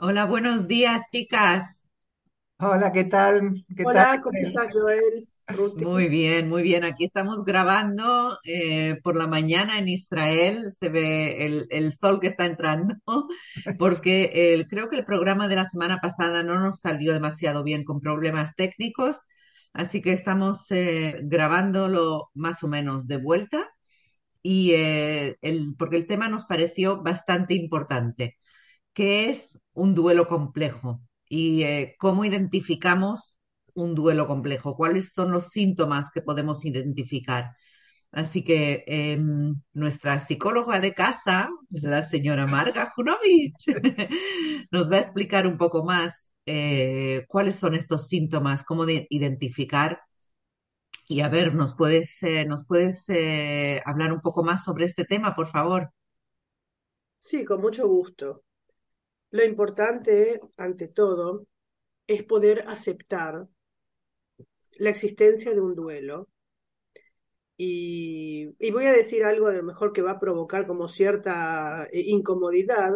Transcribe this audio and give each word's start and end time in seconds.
Hola, 0.00 0.24
buenos 0.24 0.66
días, 0.66 1.02
chicas. 1.12 1.84
Hola, 2.58 2.92
¿qué 2.92 3.04
tal? 3.04 3.64
¿Qué 3.76 3.86
tal? 3.86 4.06
Hola, 4.06 4.20
¿cómo 4.22 4.38
estás, 4.40 4.72
Joel? 4.72 5.28
Ruti. 5.48 5.84
Muy 5.84 6.08
bien, 6.08 6.48
muy 6.48 6.62
bien. 6.64 6.82
Aquí 6.84 7.04
estamos 7.04 7.44
grabando 7.44 8.38
eh, 8.44 8.98
por 9.04 9.16
la 9.16 9.28
mañana 9.28 9.78
en 9.78 9.88
Israel. 9.88 10.70
Se 10.72 10.88
ve 10.88 11.46
el, 11.46 11.66
el 11.70 11.92
sol 11.92 12.18
que 12.20 12.26
está 12.26 12.44
entrando, 12.46 12.96
porque 13.78 14.54
el- 14.54 14.66
creo 14.68 14.88
que 14.88 14.96
el 14.96 15.04
programa 15.04 15.46
de 15.48 15.56
la 15.56 15.66
semana 15.68 15.98
pasada 16.00 16.42
no 16.42 16.58
nos 16.58 16.80
salió 16.80 17.12
demasiado 17.12 17.62
bien 17.62 17.84
con 17.84 18.00
problemas 18.00 18.54
técnicos, 18.56 19.18
así 19.72 20.02
que 20.02 20.12
estamos 20.12 20.70
eh, 20.72 21.18
grabándolo 21.22 22.30
más 22.34 22.62
o 22.64 22.68
menos 22.68 23.06
de 23.06 23.18
vuelta 23.18 23.68
y 24.42 24.72
eh, 24.72 25.36
el, 25.42 25.74
porque 25.78 25.96
el 25.98 26.06
tema 26.06 26.28
nos 26.28 26.46
pareció 26.46 27.02
bastante 27.02 27.54
importante. 27.54 28.38
¿Qué 29.00 29.30
es 29.30 29.58
un 29.72 29.94
duelo 29.94 30.28
complejo? 30.28 31.00
Y 31.28 31.62
eh, 31.62 31.94
cómo 31.98 32.24
identificamos 32.24 33.38
un 33.74 33.94
duelo 33.94 34.26
complejo, 34.26 34.76
cuáles 34.76 35.12
son 35.12 35.30
los 35.30 35.48
síntomas 35.48 36.10
que 36.12 36.20
podemos 36.22 36.64
identificar. 36.66 37.52
Así 38.12 38.44
que 38.44 38.84
em, 38.88 39.56
nuestra 39.74 40.20
psicóloga 40.20 40.80
de 40.80 40.94
casa, 40.94 41.50
la 41.70 42.04
señora 42.08 42.46
Marga 42.46 42.92
Junovic, 42.96 43.54
nos 44.72 44.90
va 44.92 44.96
a 44.96 45.00
explicar 45.00 45.46
un 45.46 45.58
poco 45.58 45.84
más 45.84 46.34
eh, 46.46 47.24
cuáles 47.28 47.56
son 47.56 47.74
estos 47.74 48.08
síntomas, 48.08 48.64
cómo 48.64 48.86
de- 48.86 49.06
identificar. 49.10 50.00
Y 51.08 51.20
a 51.20 51.28
ver, 51.28 51.54
¿nos 51.54 51.74
puedes, 51.74 52.22
eh, 52.22 52.46
nos 52.46 52.64
puedes 52.64 53.06
hablar 53.84 54.12
un 54.14 54.20
poco 54.22 54.42
más 54.44 54.64
sobre 54.64 54.86
este 54.86 55.04
tema, 55.04 55.34
por 55.34 55.48
favor? 55.48 55.90
Sí, 57.18 57.44
con 57.44 57.60
mucho 57.60 57.86
gusto. 57.88 58.42
Lo 59.30 59.44
importante, 59.44 60.40
ante 60.56 60.88
todo, 60.88 61.46
es 62.06 62.24
poder 62.24 62.64
aceptar 62.66 63.46
la 64.72 64.90
existencia 64.90 65.52
de 65.52 65.60
un 65.60 65.74
duelo. 65.74 66.28
Y, 67.56 68.54
y 68.58 68.70
voy 68.70 68.86
a 68.86 68.92
decir 68.92 69.22
algo 69.24 69.48
de 69.48 69.58
lo 69.58 69.62
mejor 69.62 69.92
que 69.92 70.02
va 70.02 70.12
a 70.12 70.20
provocar 70.20 70.66
como 70.66 70.88
cierta 70.88 71.84
eh, 71.92 72.00
incomodidad 72.06 72.92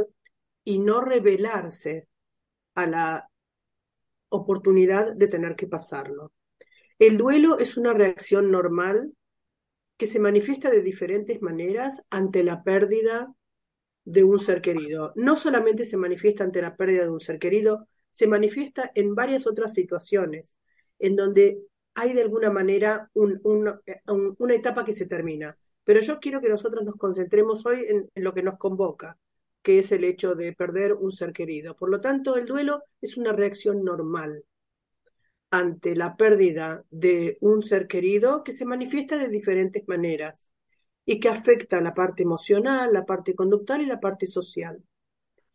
y 0.64 0.78
no 0.78 1.02
revelarse 1.02 2.08
a 2.74 2.86
la 2.86 3.30
oportunidad 4.30 5.14
de 5.14 5.28
tener 5.28 5.55
que 5.55 5.66
pasarlo. 5.66 6.32
El 6.98 7.18
duelo 7.18 7.58
es 7.58 7.77
una 7.77 7.92
reacción 7.92 8.50
normal 8.50 9.12
que 9.96 10.06
se 10.06 10.18
manifiesta 10.18 10.70
de 10.70 10.82
diferentes 10.82 11.40
maneras 11.42 12.02
ante 12.10 12.42
la 12.42 12.62
pérdida 12.62 13.32
de 14.05 14.24
un 14.24 14.38
ser 14.38 14.60
querido. 14.60 15.12
No 15.16 15.36
solamente 15.36 15.84
se 15.84 15.97
manifiesta 15.97 16.44
ante 16.44 16.62
la 16.62 16.77
pérdida 16.77 17.05
de 17.05 17.10
un 17.10 17.20
ser 17.20 17.38
querido, 17.38 17.88
se 18.11 18.27
manifiesta 18.27 18.91
en 18.94 19.14
varias 19.14 19.46
otras 19.46 19.74
situaciones, 19.74 20.56
en 20.98 21.16
donde 21.16 21.58
hay 21.94 22.12
de 22.12 22.22
alguna 22.22 22.50
manera 22.50 23.11
un, 23.14 23.41
un, 23.44 23.69
un, 24.06 24.36
una 24.38 24.55
etapa 24.55 24.84
que 24.84 24.92
se 24.92 25.06
termina. 25.06 25.56
Pero 25.84 26.00
yo 26.00 26.19
quiero 26.20 26.41
que 26.41 26.48
nosotros 26.48 26.84
nos 26.84 26.96
concentremos 26.96 27.64
hoy 27.66 27.84
en, 27.88 28.11
lo 28.22 28.33
que 28.34 28.42
nos 28.42 28.58
convoca, 28.58 29.19
que 29.62 29.78
es 29.78 29.92
el 29.92 30.05
hecho 30.05 30.34
de 30.34 30.52
perder 30.52 30.94
un 30.94 31.12
ser 31.12 31.33
querido. 31.33 31.77
Por 31.77 31.91
lo 31.91 32.00
tanto, 32.00 32.36
el 32.36 32.46
duelo 32.46 32.83
es 33.00 33.16
una 33.16 33.33
reacción 33.33 33.84
normal 33.84 34.44
ante 35.50 35.94
la 35.94 36.16
pérdida 36.16 36.84
de 36.91 37.39
un 37.41 37.62
ser 37.62 37.86
querido 37.86 38.42
que 38.42 38.52
se 38.52 38.64
manifiesta 38.64 39.16
de 39.16 39.28
diferentes 39.28 39.86
maneras 39.86 40.50
y 41.06 41.20
que 41.20 41.28
afecta 41.28 41.80
la 41.80 41.94
parte 41.94 42.22
emocional, 42.24 42.92
la 42.92 43.05
parte 43.06 43.34
conductual 43.34 43.83
y 43.83 43.86
la 43.86 44.00
parte 44.00 44.27
social. 44.27 44.83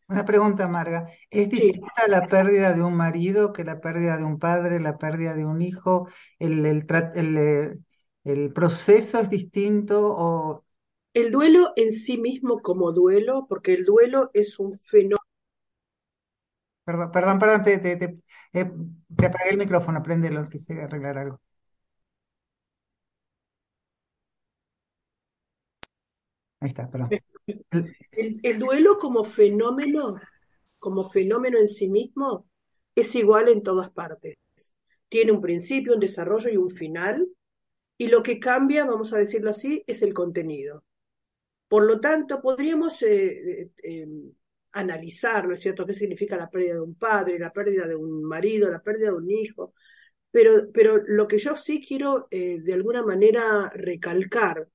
Una 0.07 0.25
pregunta, 0.25 0.67
Marga. 0.67 1.07
¿Es 1.29 1.49
Sí, 1.55 1.71
distinta 1.71 2.07
la 2.07 2.27
pérdida 2.27 2.73
de 2.73 2.81
un 2.81 2.95
marido 2.95 3.53
que 3.53 3.63
la 3.63 3.79
pérdida 3.79 4.17
de 4.17 4.23
un 4.23 4.39
padre, 4.39 4.79
la 4.79 4.97
pérdida 4.97 5.35
de 5.35 5.45
un 5.45 5.61
hijo? 5.61 6.07
¿El, 6.39 6.65
el, 6.65 6.87
eh, 7.37 7.77
el 8.23 8.51
proceso 8.53 9.19
es 9.19 9.29
distinto 9.29 9.99
o... 10.03 10.65
el 11.13 11.31
duelo 11.31 11.71
en 11.75 11.91
sí 11.91 12.17
mismo 12.17 12.63
como 12.63 12.91
duelo, 12.91 13.45
porque 13.47 13.75
el 13.75 13.85
duelo 13.85 14.31
es 14.33 14.57
un 14.57 14.73
fenómeno. 14.73 15.17
Perdón, 16.83 17.11
perdón, 17.11 17.39
perdón, 17.39 17.63
te, 17.63 17.77
te, 17.79 17.97
te, 17.97 18.19
eh, 18.53 18.71
te 19.15 19.25
apagué 19.27 19.51
el 19.51 19.57
micrófono, 19.57 20.01
préndelo, 20.03 20.45
quise 20.49 20.81
arreglar 20.81 21.17
algo. 21.19 21.41
Ahí 26.59 26.69
está, 26.69 26.89
perdón. 26.89 27.09
El- 27.09 27.23
El, 28.11 28.39
el 28.43 28.59
duelo 28.59 28.97
como 28.99 29.23
fenómeno, 29.25 30.15
como 30.79 31.09
fenómeno 31.11 31.59
en 31.59 31.69
sí 31.69 31.89
mismo, 31.89 32.47
es 32.95 33.15
igual 33.15 33.49
en 33.49 33.63
todas 33.63 33.91
partes. 33.91 34.37
Tiene 35.09 35.31
un 35.33 35.41
principio, 35.41 35.93
un 35.93 35.99
desarrollo 35.99 36.49
y 36.49 36.57
un 36.57 36.71
final, 36.71 37.27
y 37.97 38.07
lo 38.09 38.23
que 38.23 38.39
cambia, 38.39 38.85
vamos 38.85 39.13
a 39.13 39.19
decirlo 39.19 39.51
así, 39.51 39.83
es 39.87 40.01
el 40.03 40.13
contenido. 40.13 40.83
Por 41.67 41.85
lo 41.85 41.99
tanto, 41.99 42.41
podríamos 42.41 43.01
eh, 43.03 43.61
eh, 43.63 43.71
eh, 43.83 44.07
analizar, 44.73 45.47
¿no 45.47 45.53
es 45.53 45.61
cierto?, 45.61 45.85
qué 45.85 45.93
significa 45.93 46.37
la 46.37 46.49
pérdida 46.49 46.75
de 46.75 46.81
un 46.81 46.95
padre, 46.95 47.39
la 47.39 47.51
pérdida 47.53 47.87
de 47.87 47.95
un 47.95 48.23
marido, 48.23 48.71
la 48.71 48.81
pérdida 48.83 49.11
de 49.11 49.17
un 49.17 49.29
hijo, 49.31 49.73
pero, 50.31 50.71
pero 50.73 50.97
lo 51.07 51.27
que 51.27 51.39
yo 51.39 51.55
sí 51.57 51.85
quiero 51.85 52.27
eh, 52.31 52.59
de 52.61 52.73
alguna 52.73 53.03
manera 53.03 53.71
recalcar 53.75 54.67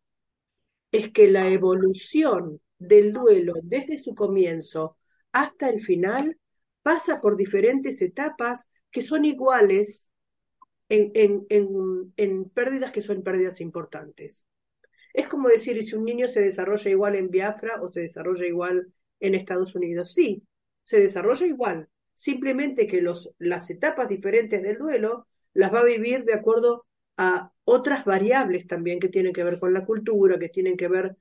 es 0.94 1.10
que 1.12 1.28
la 1.28 1.48
evolución 1.50 2.60
del 2.78 3.12
duelo 3.12 3.54
desde 3.64 3.98
su 3.98 4.14
comienzo 4.14 4.96
hasta 5.32 5.68
el 5.68 5.80
final 5.80 6.38
pasa 6.82 7.20
por 7.20 7.36
diferentes 7.36 8.00
etapas 8.00 8.68
que 8.92 9.02
son 9.02 9.24
iguales 9.24 10.12
en, 10.88 11.10
en, 11.14 11.46
en, 11.48 12.14
en 12.16 12.48
pérdidas 12.50 12.92
que 12.92 13.02
son 13.02 13.24
pérdidas 13.24 13.60
importantes. 13.60 14.46
Es 15.12 15.26
como 15.26 15.48
decir 15.48 15.82
si 15.82 15.96
un 15.96 16.04
niño 16.04 16.28
se 16.28 16.42
desarrolla 16.42 16.90
igual 16.90 17.16
en 17.16 17.28
Biafra 17.28 17.82
o 17.82 17.88
se 17.88 18.02
desarrolla 18.02 18.46
igual 18.46 18.92
en 19.18 19.34
Estados 19.34 19.74
Unidos. 19.74 20.14
Sí, 20.14 20.44
se 20.84 21.00
desarrolla 21.00 21.44
igual. 21.44 21.88
Simplemente 22.14 22.86
que 22.86 23.02
los, 23.02 23.34
las 23.38 23.68
etapas 23.68 24.08
diferentes 24.08 24.62
del 24.62 24.78
duelo 24.78 25.26
las 25.54 25.74
va 25.74 25.80
a 25.80 25.84
vivir 25.84 26.24
de 26.24 26.34
acuerdo 26.34 26.86
a 27.16 27.52
otras 27.64 28.04
variables 28.04 28.66
también 28.66 29.00
que 29.00 29.08
tienen 29.08 29.32
que 29.32 29.44
ver 29.44 29.58
con 29.58 29.72
la 29.72 29.84
cultura, 29.84 30.38
que 30.38 30.48
tienen 30.48 30.76
que 30.76 30.88
ver 30.88 31.16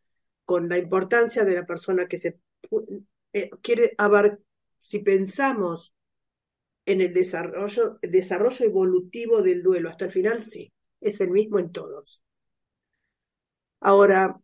con 0.46 0.68
la 0.70 0.78
importancia 0.78 1.46
de 1.46 1.56
la 1.56 1.66
persona 1.66 2.08
que 2.08 2.18
se 2.18 2.40
eh, 3.34 3.50
quiere 3.62 3.94
abarcar. 3.98 4.40
Si 4.80 5.00
pensamos 5.00 5.96
en 6.86 7.00
el 7.02 7.14
desarrollo, 7.14 8.00
desarrollo 8.02 8.66
evolutivo 8.66 9.42
del 9.42 9.64
duelo 9.64 9.90
hasta 9.90 10.06
el 10.06 10.12
final, 10.12 10.44
sí, 10.44 10.74
es 11.00 11.22
el 11.22 11.30
mismo 11.30 11.60
en 11.60 11.72
todos. 11.72 12.22
Ahora, 13.80 14.40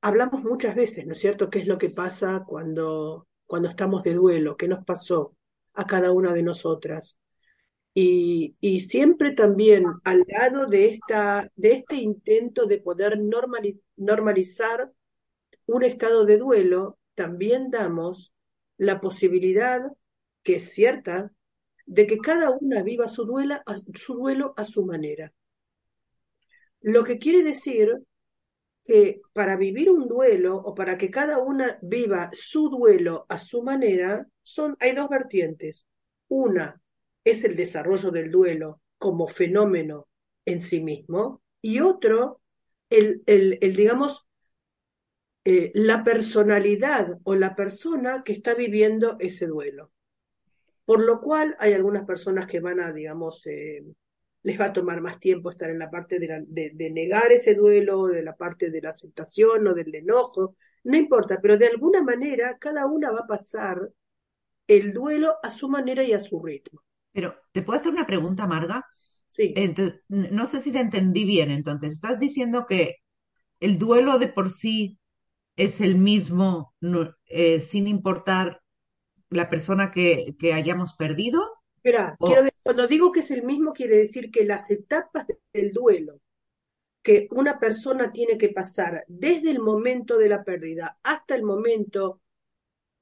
hablamos 0.00 0.42
muchas 0.44 0.74
veces, 0.74 1.06
¿no 1.06 1.12
es 1.12 1.18
cierto?, 1.18 1.50
qué 1.50 1.60
es 1.60 1.66
lo 1.66 1.78
que 1.78 1.90
pasa 1.90 2.44
cuando, 2.46 3.28
cuando 3.46 3.68
estamos 3.68 4.02
de 4.02 4.14
duelo, 4.14 4.56
qué 4.56 4.68
nos 4.68 4.84
pasó 4.84 5.36
a 5.74 5.86
cada 5.86 6.12
una 6.12 6.32
de 6.32 6.42
nosotras. 6.42 7.16
Y, 8.00 8.78
siempre 8.78 9.32
también 9.34 9.84
al 10.04 10.24
lado 10.28 10.66
de, 10.66 10.86
esta, 10.86 11.50
de 11.56 11.72
este 11.72 11.96
intento 11.96 12.66
de 12.66 12.78
poder 12.78 13.18
normali- 13.18 13.80
normalizar 13.96 14.92
un 15.66 15.82
estado 15.82 16.24
de 16.24 16.38
duelo, 16.38 16.96
también 17.16 17.72
damos 17.72 18.32
la 18.76 19.00
posibilidad, 19.00 19.80
que 20.44 20.56
es 20.56 20.70
cierta, 20.70 21.32
de 21.86 22.06
que 22.06 22.18
cada 22.18 22.52
una 22.52 22.84
viva 22.84 23.08
su, 23.08 23.26
su 23.94 24.14
duelo 24.14 24.54
a 24.56 24.62
su 24.62 24.86
manera. 24.86 25.32
Lo 26.80 27.02
que 27.02 27.18
quiere 27.18 27.42
decir 27.42 27.92
que 28.84 29.20
para 29.32 29.56
vivir 29.56 29.90
un 29.90 30.06
duelo 30.06 30.54
o 30.54 30.72
para 30.72 30.96
que 30.96 31.10
cada 31.10 31.42
una 31.42 31.80
viva 31.82 32.30
su 32.32 32.68
duelo 32.68 33.26
a 33.28 33.40
su 33.40 33.64
manera, 33.64 34.28
son, 34.44 34.76
hay 34.78 34.94
dos 34.94 35.08
vertientes. 35.08 35.84
Una 36.28 36.80
es 37.24 37.44
el 37.44 37.56
desarrollo 37.56 38.10
del 38.10 38.30
duelo 38.30 38.80
como 38.98 39.28
fenómeno 39.28 40.08
en 40.44 40.60
sí 40.60 40.82
mismo 40.82 41.42
y 41.60 41.80
otro, 41.80 42.40
el, 42.90 43.22
el, 43.26 43.58
digamos, 43.76 44.26
eh, 45.44 45.70
la 45.74 46.04
personalidad 46.04 47.18
o 47.24 47.34
la 47.34 47.54
persona 47.54 48.22
que 48.24 48.32
está 48.32 48.54
viviendo 48.54 49.16
ese 49.20 49.46
duelo. 49.46 49.92
Por 50.84 51.02
lo 51.04 51.20
cual 51.20 51.56
hay 51.58 51.74
algunas 51.74 52.06
personas 52.06 52.46
que 52.46 52.60
van 52.60 52.80
a, 52.80 52.92
digamos, 52.92 53.46
eh, 53.46 53.84
les 54.42 54.58
va 54.58 54.66
a 54.66 54.72
tomar 54.72 55.00
más 55.00 55.20
tiempo 55.20 55.50
estar 55.50 55.70
en 55.70 55.78
la 55.78 55.90
parte 55.90 56.18
de, 56.18 56.44
de, 56.48 56.90
negar 56.90 57.32
ese 57.32 57.54
duelo, 57.54 58.06
de 58.06 58.22
la 58.22 58.36
parte 58.36 58.70
de 58.70 58.80
la 58.80 58.90
aceptación 58.90 59.66
o 59.66 59.74
del 59.74 59.94
enojo, 59.94 60.56
no 60.84 60.96
importa, 60.96 61.38
pero 61.42 61.58
de 61.58 61.66
alguna 61.66 62.02
manera 62.02 62.56
cada 62.58 62.86
una 62.86 63.10
va 63.10 63.20
a 63.20 63.26
pasar 63.26 63.90
el 64.66 64.92
duelo 64.92 65.36
a 65.42 65.50
su 65.50 65.68
manera 65.68 66.02
y 66.02 66.12
a 66.12 66.20
su 66.20 66.42
ritmo. 66.42 66.82
Pero, 67.18 67.34
¿te 67.50 67.62
puedo 67.62 67.80
hacer 67.80 67.90
una 67.90 68.06
pregunta, 68.06 68.46
Marga? 68.46 68.86
Sí. 69.26 69.52
Entonces, 69.56 70.02
no 70.06 70.46
sé 70.46 70.60
si 70.60 70.70
te 70.70 70.78
entendí 70.78 71.24
bien. 71.24 71.50
Entonces, 71.50 71.94
estás 71.94 72.20
diciendo 72.20 72.64
que 72.64 72.98
el 73.58 73.76
duelo 73.76 74.20
de 74.20 74.28
por 74.28 74.50
sí 74.50 75.00
es 75.56 75.80
el 75.80 75.96
mismo, 75.96 76.76
no, 76.80 77.12
eh, 77.24 77.58
sin 77.58 77.88
importar 77.88 78.62
la 79.30 79.50
persona 79.50 79.90
que, 79.90 80.36
que 80.38 80.52
hayamos 80.52 80.94
perdido? 80.94 81.42
Espera, 81.74 82.16
quiero, 82.20 82.42
O, 82.42 82.48
cuando 82.62 82.86
digo 82.86 83.10
que 83.10 83.18
es 83.18 83.32
el 83.32 83.42
mismo, 83.42 83.72
quiere 83.72 83.96
decir 83.96 84.30
que 84.30 84.44
las 84.44 84.70
etapas 84.70 85.26
del 85.52 85.72
duelo 85.72 86.20
que 87.02 87.26
una 87.32 87.58
persona 87.58 88.12
tiene 88.12 88.38
que 88.38 88.50
pasar 88.50 89.04
desde 89.08 89.50
el 89.50 89.58
momento 89.58 90.18
de 90.18 90.28
la 90.28 90.44
pérdida 90.44 91.00
hasta 91.02 91.34
el 91.34 91.42
momento 91.42 92.20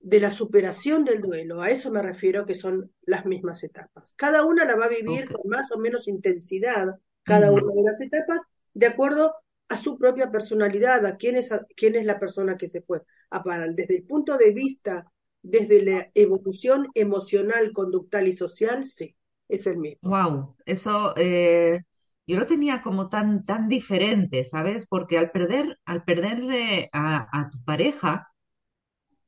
de 0.07 0.21
la 0.21 0.31
superación 0.31 1.05
del 1.05 1.21
duelo, 1.21 1.63
a 1.63 1.71
eso 1.71 1.91
me 1.91 2.01
refiero 2.01 2.47
que 2.47 2.55
son 2.55 2.93
las 3.07 3.27
mismas 3.27 3.65
etapas. 3.65 4.15
Cada 4.15 4.45
una 4.45 4.65
la 4.65 4.77
va 4.77 4.85
a 4.85 4.89
vivir 4.89 5.29
con 5.29 5.51
más 5.51 5.73
o 5.73 5.79
menos 5.79 6.07
intensidad, 6.07 7.01
cada 7.25 7.51
una 7.51 7.75
de 7.75 7.83
las 7.83 8.01
etapas, 8.01 8.43
de 8.73 8.87
acuerdo 8.87 9.35
a 9.69 9.77
su 9.77 9.99
propia 9.99 10.31
personalidad, 10.31 11.05
a 11.07 11.17
quién 11.17 11.35
es, 11.35 11.51
a 11.51 11.67
quién 11.77 11.97
es 11.97 12.05
la 12.05 12.21
persona 12.21 12.57
que 12.57 12.69
se 12.69 12.83
fue 12.83 13.03
a 13.31 13.43
parar. 13.43 13.75
Desde 13.75 13.97
el 13.97 14.05
punto 14.05 14.39
de 14.39 14.53
vista, 14.53 15.11
desde 15.43 15.83
la 15.83 16.09
evolución 16.15 16.87
emocional, 16.95 17.73
conductal 17.73 18.29
y 18.29 18.33
social, 18.33 18.85
sí, 18.87 19.17
es 19.49 19.67
el 19.67 19.79
mismo. 19.79 20.09
Wow, 20.09 20.55
eso 20.67 21.15
eh, 21.17 21.81
yo 22.29 22.39
lo 22.39 22.47
tenía 22.47 22.81
como 22.81 23.09
tan, 23.09 23.43
tan 23.43 23.67
diferente, 23.67 24.45
¿sabes? 24.45 24.87
Porque 24.87 25.19
al 25.19 25.33
perder, 25.33 25.81
al 25.85 26.05
perderle 26.05 26.91
a, 26.93 27.27
a 27.37 27.51
tu 27.51 27.61
pareja, 27.65 28.29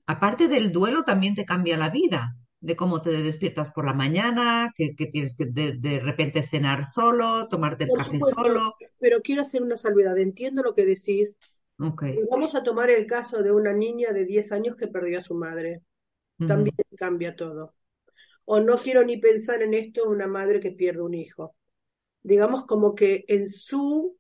aparte 0.09 0.49
del 0.49 0.73
duelo, 0.73 1.05
también 1.05 1.37
te 1.37 1.47
cambia 1.47 1.77
la 1.79 1.91
vida, 1.91 2.37
de 2.61 2.77
cómo 2.77 3.03
te 3.03 3.11
despiertas 3.11 3.71
por 3.71 3.87
la 3.87 3.95
mañana, 3.95 4.73
que, 4.77 4.97
que 4.97 5.07
tienes 5.07 5.37
que 5.37 5.47
de, 5.47 5.79
de 5.79 6.01
repente 6.01 6.43
cenar 6.43 6.85
solo, 6.85 7.49
tomarte 7.49 7.85
el 7.85 7.91
Por 7.91 7.99
café 7.99 8.19
supuesto, 8.19 8.43
solo. 8.43 8.75
pero 8.99 9.21
quiero 9.23 9.43
hacer 9.43 9.63
una 9.63 9.77
salvedad. 9.77 10.19
Entiendo 10.19 10.63
lo 10.63 10.75
que 10.75 10.85
decís. 10.87 11.39
Vamos 12.31 12.55
a 12.55 12.63
tomar 12.63 12.91
el 12.91 13.07
caso 13.07 13.43
de 13.43 13.53
una 13.53 13.73
niña 13.73 14.13
de 14.13 14.25
10 14.25 14.53
años 14.53 14.77
que 14.77 14.89
perdió 14.89 15.19
a 15.19 15.23
su 15.23 15.35
madre. 15.35 15.83
También 16.47 16.75
cambia 16.97 17.37
todo. 17.37 17.75
O 18.47 18.61
no 18.61 18.79
quiero 18.79 19.05
ni 19.05 19.19
pensar 19.19 19.63
en 19.63 19.75
esto, 19.75 20.09
una 20.11 20.27
madre 20.29 20.61
que 20.61 20.73
pierde 20.73 21.03
un 21.03 21.15
hijo. 21.15 21.57
Digamos 22.23 22.67
como 22.67 22.95
que 22.97 23.25
en 23.29 23.49
su 23.51 24.17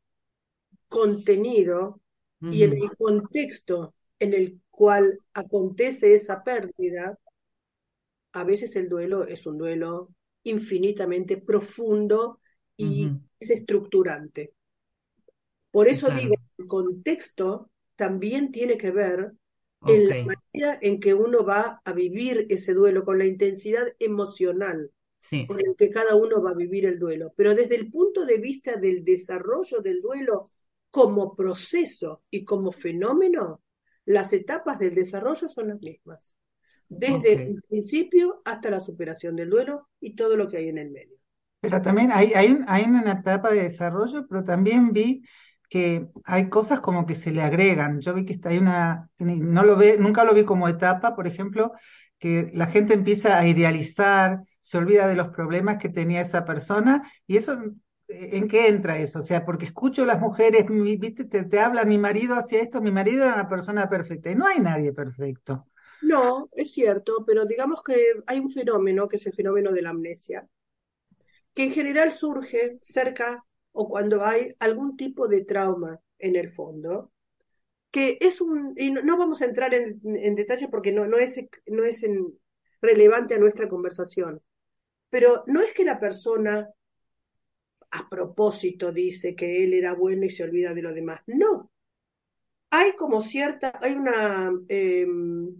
contenido 0.89 2.01
y 2.51 2.65
en 2.65 2.73
el 2.75 2.97
contexto 2.97 3.95
en 4.19 4.35
el 4.35 4.61
cual 4.79 5.19
acontece 5.35 6.15
esa 6.15 6.45
pérdida, 6.45 7.19
a 8.33 8.45
veces 8.45 8.77
el 8.77 8.89
duelo 8.89 9.27
es 9.27 9.45
un 9.45 9.59
duelo 9.59 10.11
infinitamente 10.45 11.37
profundo 11.37 12.39
y 12.77 13.07
ujú. 13.07 13.21
es 13.41 13.51
estructurante. 13.51 14.53
Por 15.73 15.89
eso 15.89 16.11
digo, 16.11 16.37
claro, 16.37 16.41
el 16.59 16.67
contexto 16.69 17.71
también 17.97 18.53
tiene 18.53 18.79
que 18.79 18.93
ver 18.93 19.33
en 19.85 20.03
ok, 20.03 20.11
la 20.11 20.15
manera 20.25 20.79
en 20.81 21.01
que 21.01 21.13
uno 21.13 21.45
va 21.45 21.83
a 21.85 21.93
vivir 21.93 22.47
ese 22.49 22.73
duelo, 22.73 23.05
con 23.05 23.19
la 23.19 23.27
intensidad 23.27 23.89
emocional 23.99 24.93
sí, 25.21 25.47
con 25.47 25.57
la 25.57 25.75
que 25.77 25.91
cada 25.91 26.15
uno 26.15 26.41
va 26.41 26.51
a 26.51 26.55
vivir 26.55 26.87
el 26.87 27.01
duelo. 27.01 27.33
Pero 27.37 27.57
desde 27.57 27.75
el 27.75 27.91
punto 27.91 28.25
de 28.25 28.39
vista 28.39 28.77
del 28.77 29.05
desarrollo 29.05 29.81
del 29.81 30.01
duelo 30.01 30.53
como 30.91 31.35
proceso 31.35 32.23
y 32.31 32.45
como 32.45 32.71
fenómeno, 32.71 33.61
las 34.09 34.33
etapas 34.35 34.79
del 34.81 34.95
desarrollo 34.95 35.49
son 35.49 35.69
las 35.69 35.81
mismas, 35.81 36.37
desde 36.89 37.35
el 37.35 37.63
principio 37.69 38.43
hasta 38.45 38.71
la 38.71 38.81
superación 38.81 39.37
del 39.37 39.51
duelo 39.51 39.89
y 40.01 40.17
todo 40.17 40.37
lo 40.37 40.49
que 40.49 40.59
hay 40.59 40.69
en 40.71 40.79
el 40.79 40.91
medio. 40.91 41.17
Pero 41.61 41.83
también 41.83 42.11
hay, 42.13 42.33
hay, 42.35 42.53
un- 42.53 42.65
hay 42.69 42.85
una 42.85 43.13
etapa 43.13 43.51
de 43.51 43.63
desarrollo, 43.65 44.27
pero 44.29 44.45
también 44.45 44.93
vi 44.93 45.23
que 45.69 46.09
hay 46.25 46.49
cosas 46.49 46.81
como 46.81 47.05
que 47.07 47.15
se 47.15 47.33
le 47.33 47.43
agregan. 47.43 48.01
Yo 48.01 48.15
vi 48.15 48.25
que 48.25 48.35
está- 48.35 48.51
hay 48.51 48.59
una, 48.59 49.11
no 49.19 49.65
lo 49.65 49.77
ve, 49.77 49.97
nunca 49.99 50.25
lo 50.25 50.35
vi 50.35 50.45
como 50.45 50.69
etapa, 50.69 51.15
por 51.17 51.27
ejemplo, 51.27 51.73
que 52.19 52.51
la 52.55 52.67
gente 52.69 52.95
empieza 52.95 53.39
a 53.39 53.47
idealizar, 53.47 54.43
se 54.61 54.79
olvida 54.79 55.07
de 55.09 55.17
los 55.17 55.29
problemas 55.29 55.79
que 55.79 55.89
tenía 55.89 56.21
esa 56.23 56.45
persona, 56.45 57.11
y 57.27 57.37
eso, 57.39 57.57
¿en 58.09 58.49
qué 58.49 58.69
entra 58.69 58.99
eso? 58.99 59.21
O 59.21 59.23
sea, 59.23 59.45
porque 59.45 59.67
escucho 59.67 60.03
a 60.03 60.07
las 60.07 60.21
mujeres, 60.21 60.65
viste, 60.69 61.25
te, 61.25 61.61
habla, 61.61 61.85
mi 61.85 61.99
marido 61.99 62.35
hacía 62.35 62.61
esto, 62.61 62.81
mi 62.81 62.91
marido 62.91 63.25
era 63.25 63.35
una 63.35 63.49
persona 63.49 63.89
perfecta, 63.89 64.31
y 64.31 64.35
no 64.35 64.47
hay 64.47 64.59
nadie 64.61 64.93
perfecto. 64.93 65.67
No, 66.03 66.49
es 66.53 66.73
cierto, 66.73 67.25
pero 67.27 67.45
digamos 67.45 67.83
que 67.83 67.95
hay 68.27 68.39
un 68.39 68.51
fenómeno 68.51 69.09
que 69.09 69.17
es 69.17 69.27
el 69.27 69.35
fenómeno 69.35 69.73
de 69.73 69.83
la 69.83 69.91
amnesia, 69.91 70.49
que 71.55 71.65
en 71.65 71.73
general 71.73 72.13
surge 72.13 72.79
cerca 72.83 73.45
o 73.73 73.89
cuando 73.89 74.25
hay 74.25 74.55
algún 74.59 74.97
tipo 74.97 75.29
de 75.29 75.45
trauma 75.45 76.01
en 76.19 76.37
el 76.37 76.51
fondo 76.51 77.13
que 77.91 78.19
es 78.21 78.41
un, 78.41 78.75
y 78.77 78.91
no, 78.91 79.17
vamos 79.17 79.41
a 79.43 79.47
entrar 79.47 79.73
en, 79.75 80.01
detalle 80.35 80.69
porque 80.69 80.93
no, 80.93 81.07
no 81.07 81.17
es, 81.17 81.41
no 81.67 81.85
es 81.85 82.03
relevante 82.81 83.35
a 83.35 83.39
nuestra 83.39 83.69
conversación, 83.69 84.43
pero 85.11 85.43
no 85.47 85.63
es 85.63 85.73
que 85.73 85.85
la 85.85 85.99
persona 85.99 86.69
a 87.91 88.09
propósito 88.09 88.93
dice 88.93 89.35
que 89.35 89.65
él 89.65 89.75
era 89.75 89.95
bueno 89.95 90.25
y 90.25 90.31
se 90.31 90.45
olvida 90.45 90.75
de 90.75 90.83
lo 90.83 90.93
demás, 90.93 91.21
no. 91.27 91.71
Hay 92.71 92.93
como 92.97 93.23
cierta, 93.23 93.79
hay 93.81 93.93
una 93.95 94.53
eh, 94.69 95.07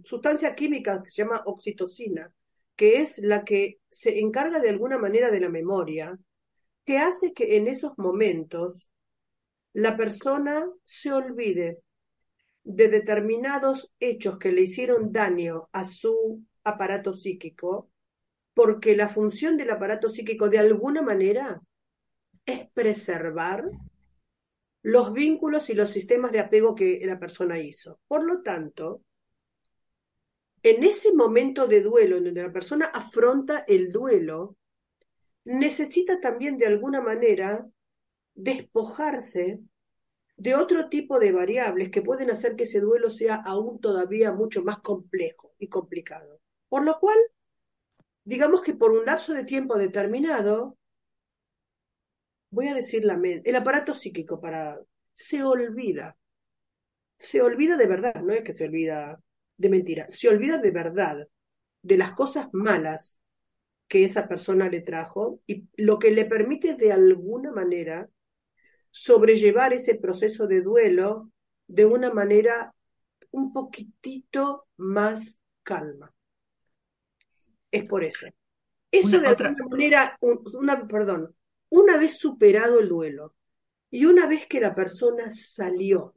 sustancia 0.03 0.53
química 0.53 1.01
que 1.01 1.09
se 1.09 1.23
llama 1.23 1.41
oxitocina, 1.45 2.31
que 2.75 3.01
es 3.01 3.17
la 3.19 3.43
que 3.43 3.79
se 3.89 4.19
encarga 4.19 4.59
de 4.59 4.69
alguna 4.69 4.99
manera 4.99 5.31
de 5.31 5.39
la 5.39 5.49
memoria, 5.49 6.17
que 6.85 6.99
hace 6.99 7.33
que 7.33 7.57
en 7.57 7.67
esos 7.67 7.93
momentos 7.97 8.91
la 9.73 9.97
persona 9.97 10.65
se 10.85 11.11
olvide 11.11 11.81
de 12.63 12.89
determinados 12.89 13.91
hechos 13.99 14.37
que 14.37 14.51
le 14.51 14.61
hicieron 14.61 15.11
daño 15.11 15.69
a 15.71 15.83
su 15.83 16.43
aparato 16.63 17.13
psíquico, 17.13 17.89
porque 18.53 18.95
la 18.95 19.09
función 19.09 19.57
del 19.57 19.71
aparato 19.71 20.09
psíquico 20.09 20.49
de 20.49 20.59
alguna 20.59 21.01
manera 21.01 21.61
es 22.49 22.69
preservar 22.71 23.69
los 24.81 25.13
vínculos 25.13 25.69
y 25.69 25.73
los 25.73 25.91
sistemas 25.91 26.31
de 26.31 26.39
apego 26.39 26.75
que 26.75 26.99
la 27.05 27.19
persona 27.19 27.59
hizo. 27.59 27.99
Por 28.07 28.23
lo 28.23 28.41
tanto, 28.41 29.03
en 30.63 30.83
ese 30.83 31.13
momento 31.13 31.67
de 31.67 31.81
duelo, 31.81 32.17
en 32.17 32.25
donde 32.25 32.43
la 32.43 32.51
persona 32.51 32.85
afronta 32.85 33.65
el 33.67 33.91
duelo, 33.91 34.57
necesita 35.45 36.19
también 36.19 36.57
de 36.57 36.67
alguna 36.67 37.01
manera 37.01 37.65
despojarse 38.33 39.59
de 40.37 40.55
otro 40.55 40.89
tipo 40.89 41.19
de 41.19 41.31
variables 41.31 41.91
que 41.91 42.01
pueden 42.01 42.29
hacer 42.29 42.55
que 42.55 42.63
ese 42.63 42.79
duelo 42.79 43.09
sea 43.09 43.35
aún 43.35 43.79
todavía 43.79 44.31
mucho 44.31 44.63
más 44.63 44.79
complejo 44.79 45.53
y 45.59 45.67
complicado. 45.67 46.39
Por 46.69 46.85
lo 46.85 46.99
cual, 46.99 47.17
digamos 48.23 48.61
que 48.61 48.73
por 48.73 48.91
un 48.91 49.05
lapso 49.05 49.33
de 49.33 49.43
tiempo 49.43 49.77
determinado, 49.77 50.78
voy 52.51 52.67
a 52.67 52.73
decir 52.75 53.05
la 53.05 53.17
mente, 53.17 53.49
el 53.49 53.55
aparato 53.55 53.95
psíquico 53.95 54.39
para 54.41 54.79
se 55.13 55.43
olvida, 55.43 56.17
se 57.17 57.41
olvida 57.41 57.77
de 57.77 57.87
verdad, 57.87 58.15
no 58.23 58.33
es 58.33 58.41
que 58.43 58.53
se 58.53 58.65
olvida 58.65 59.19
de 59.57 59.69
mentira, 59.69 60.05
se 60.09 60.29
olvida 60.29 60.57
de 60.57 60.71
verdad 60.71 61.27
de 61.81 61.97
las 61.97 62.13
cosas 62.13 62.47
malas 62.53 63.17
que 63.87 64.05
esa 64.05 64.27
persona 64.27 64.69
le 64.69 64.81
trajo 64.81 65.41
y 65.47 65.67
lo 65.77 65.99
que 65.99 66.11
le 66.11 66.25
permite 66.25 66.75
de 66.75 66.93
alguna 66.93 67.51
manera 67.51 68.09
sobrellevar 68.91 69.73
ese 69.73 69.95
proceso 69.95 70.47
de 70.47 70.61
duelo 70.61 71.31
de 71.67 71.85
una 71.85 72.13
manera 72.13 72.73
un 73.31 73.53
poquitito 73.53 74.67
más 74.77 75.39
calma. 75.63 76.13
Es 77.71 77.85
por 77.85 78.03
eso. 78.03 78.27
Eso 78.91 79.19
Una, 79.19 79.21
de 79.21 79.27
otra, 79.27 79.49
alguna 79.49 79.65
manera, 79.69 80.17
un- 80.21 80.43
una, 80.55 80.87
perdón, 80.87 81.35
una 81.69 81.97
vez 81.97 82.17
superado 82.17 82.79
el 82.79 82.89
duelo 82.89 83.35
y 83.91 84.05
una 84.05 84.27
vez 84.27 84.47
que 84.47 84.59
la 84.59 84.75
persona 84.75 85.31
salió 85.31 86.15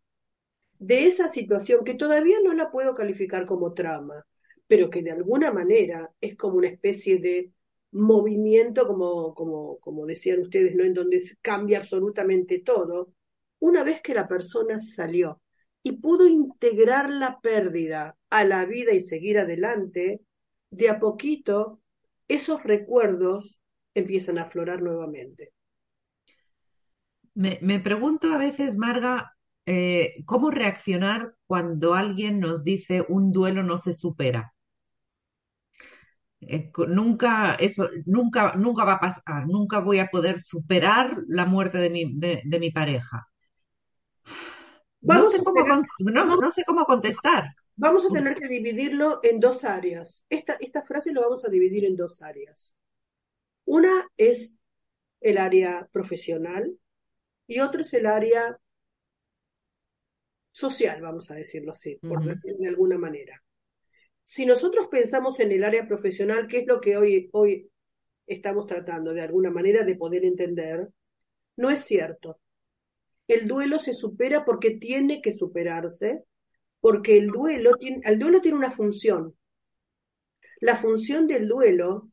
de 0.78 1.06
esa 1.06 1.28
situación 1.28 1.84
que 1.84 1.94
todavía 1.94 2.38
no 2.42 2.54
la 2.54 2.70
puedo 2.70 2.94
calificar 2.94 3.46
como 3.46 3.72
trauma, 3.72 4.26
pero 4.66 4.90
que 4.90 5.02
de 5.02 5.12
alguna 5.12 5.52
manera 5.52 6.12
es 6.20 6.36
como 6.36 6.56
una 6.56 6.68
especie 6.68 7.18
de 7.18 7.52
movimiento, 7.92 8.86
como, 8.86 9.34
como, 9.34 9.78
como 9.78 10.06
decían 10.06 10.40
ustedes, 10.40 10.74
¿no? 10.74 10.82
En 10.82 10.94
donde 10.94 11.22
cambia 11.40 11.78
absolutamente 11.78 12.60
todo. 12.60 13.12
Una 13.60 13.84
vez 13.84 14.00
que 14.02 14.14
la 14.14 14.26
persona 14.26 14.80
salió 14.80 15.40
y 15.82 15.92
pudo 15.92 16.26
integrar 16.26 17.12
la 17.12 17.40
pérdida 17.40 18.16
a 18.30 18.44
la 18.44 18.64
vida 18.66 18.92
y 18.92 19.00
seguir 19.00 19.38
adelante, 19.38 20.20
de 20.70 20.88
a 20.88 20.98
poquito 20.98 21.80
esos 22.28 22.62
recuerdos 22.64 23.60
empiezan 23.94 24.38
a 24.38 24.42
aflorar 24.42 24.82
nuevamente. 24.82 25.52
me, 27.34 27.58
me 27.62 27.78
pregunto 27.80 28.32
a 28.32 28.38
veces, 28.38 28.76
Marga, 28.76 29.36
eh, 29.66 30.14
¿cómo 30.26 30.50
reaccionar 30.50 31.34
cuando 31.46 31.94
alguien 31.94 32.40
nos 32.40 32.64
dice 32.64 33.04
un 33.08 33.32
duelo 33.32 33.62
no 33.62 33.78
se 33.78 33.92
supera? 33.92 34.54
Eh, 36.40 36.70
nunca, 36.88 37.54
eso, 37.54 37.88
nunca, 38.06 38.54
nunca 38.56 38.84
va 38.84 38.94
a 38.94 39.00
pasar, 39.00 39.46
nunca 39.46 39.78
voy 39.80 40.00
a 40.00 40.08
poder 40.08 40.40
superar 40.40 41.16
la 41.28 41.46
muerte 41.46 41.78
de 41.78 41.90
mi, 41.90 42.12
de, 42.18 42.42
de 42.44 42.58
mi 42.60 42.70
pareja. 42.70 43.28
No 45.02 45.30
sé 45.30 45.42
cómo, 45.44 45.64
no 46.40 46.50
sé 46.50 46.64
cómo 46.64 46.84
contestar. 46.86 47.44
Vamos 47.76 48.04
a 48.06 48.10
tener 48.10 48.34
que 48.38 48.48
dividirlo 48.48 49.20
en 49.22 49.38
dos 49.38 49.64
áreas. 49.64 50.24
Esta, 50.30 50.54
esta 50.54 50.82
frase 50.82 51.12
lo 51.12 51.20
vamos 51.20 51.44
a 51.44 51.50
dividir 51.50 51.84
en 51.84 51.96
dos 51.96 52.22
áreas. 52.22 52.74
Una 53.72 54.06
es 54.18 54.54
el 55.22 55.38
área 55.38 55.88
profesional 55.90 56.76
y 57.46 57.60
otro 57.60 57.80
es 57.80 57.94
el 57.94 58.04
área 58.04 58.58
social, 60.50 61.00
vamos 61.00 61.30
a 61.30 61.36
decirlo 61.36 61.72
así, 61.72 61.96
por 61.96 62.22
de 62.22 62.68
alguna 62.68 62.98
manera. 62.98 63.42
Si 64.22 64.44
nosotros 64.44 64.88
pensamos 64.90 65.40
en 65.40 65.52
el 65.52 65.64
área 65.64 65.88
profesional, 65.88 66.48
que 66.48 66.58
es 66.58 66.66
lo 66.66 66.82
que 66.82 66.98
hoy, 66.98 67.30
hoy 67.32 67.70
estamos 68.26 68.66
tratando 68.66 69.14
de 69.14 69.22
alguna 69.22 69.50
manera 69.50 69.84
de 69.84 69.96
poder 69.96 70.26
entender, 70.26 70.90
no 71.56 71.70
es 71.70 71.80
cierto. 71.80 72.42
El 73.26 73.48
duelo 73.48 73.78
se 73.78 73.94
supera 73.94 74.44
porque 74.44 74.72
tiene 74.72 75.22
que 75.22 75.32
superarse, 75.32 76.24
porque 76.78 77.16
el 77.16 77.28
duelo 77.28 77.76
tiene, 77.76 78.02
el 78.04 78.18
duelo 78.18 78.42
tiene 78.42 78.58
una 78.58 78.70
función. 78.70 79.34
La 80.60 80.76
función 80.76 81.26
del 81.26 81.48
duelo, 81.48 82.11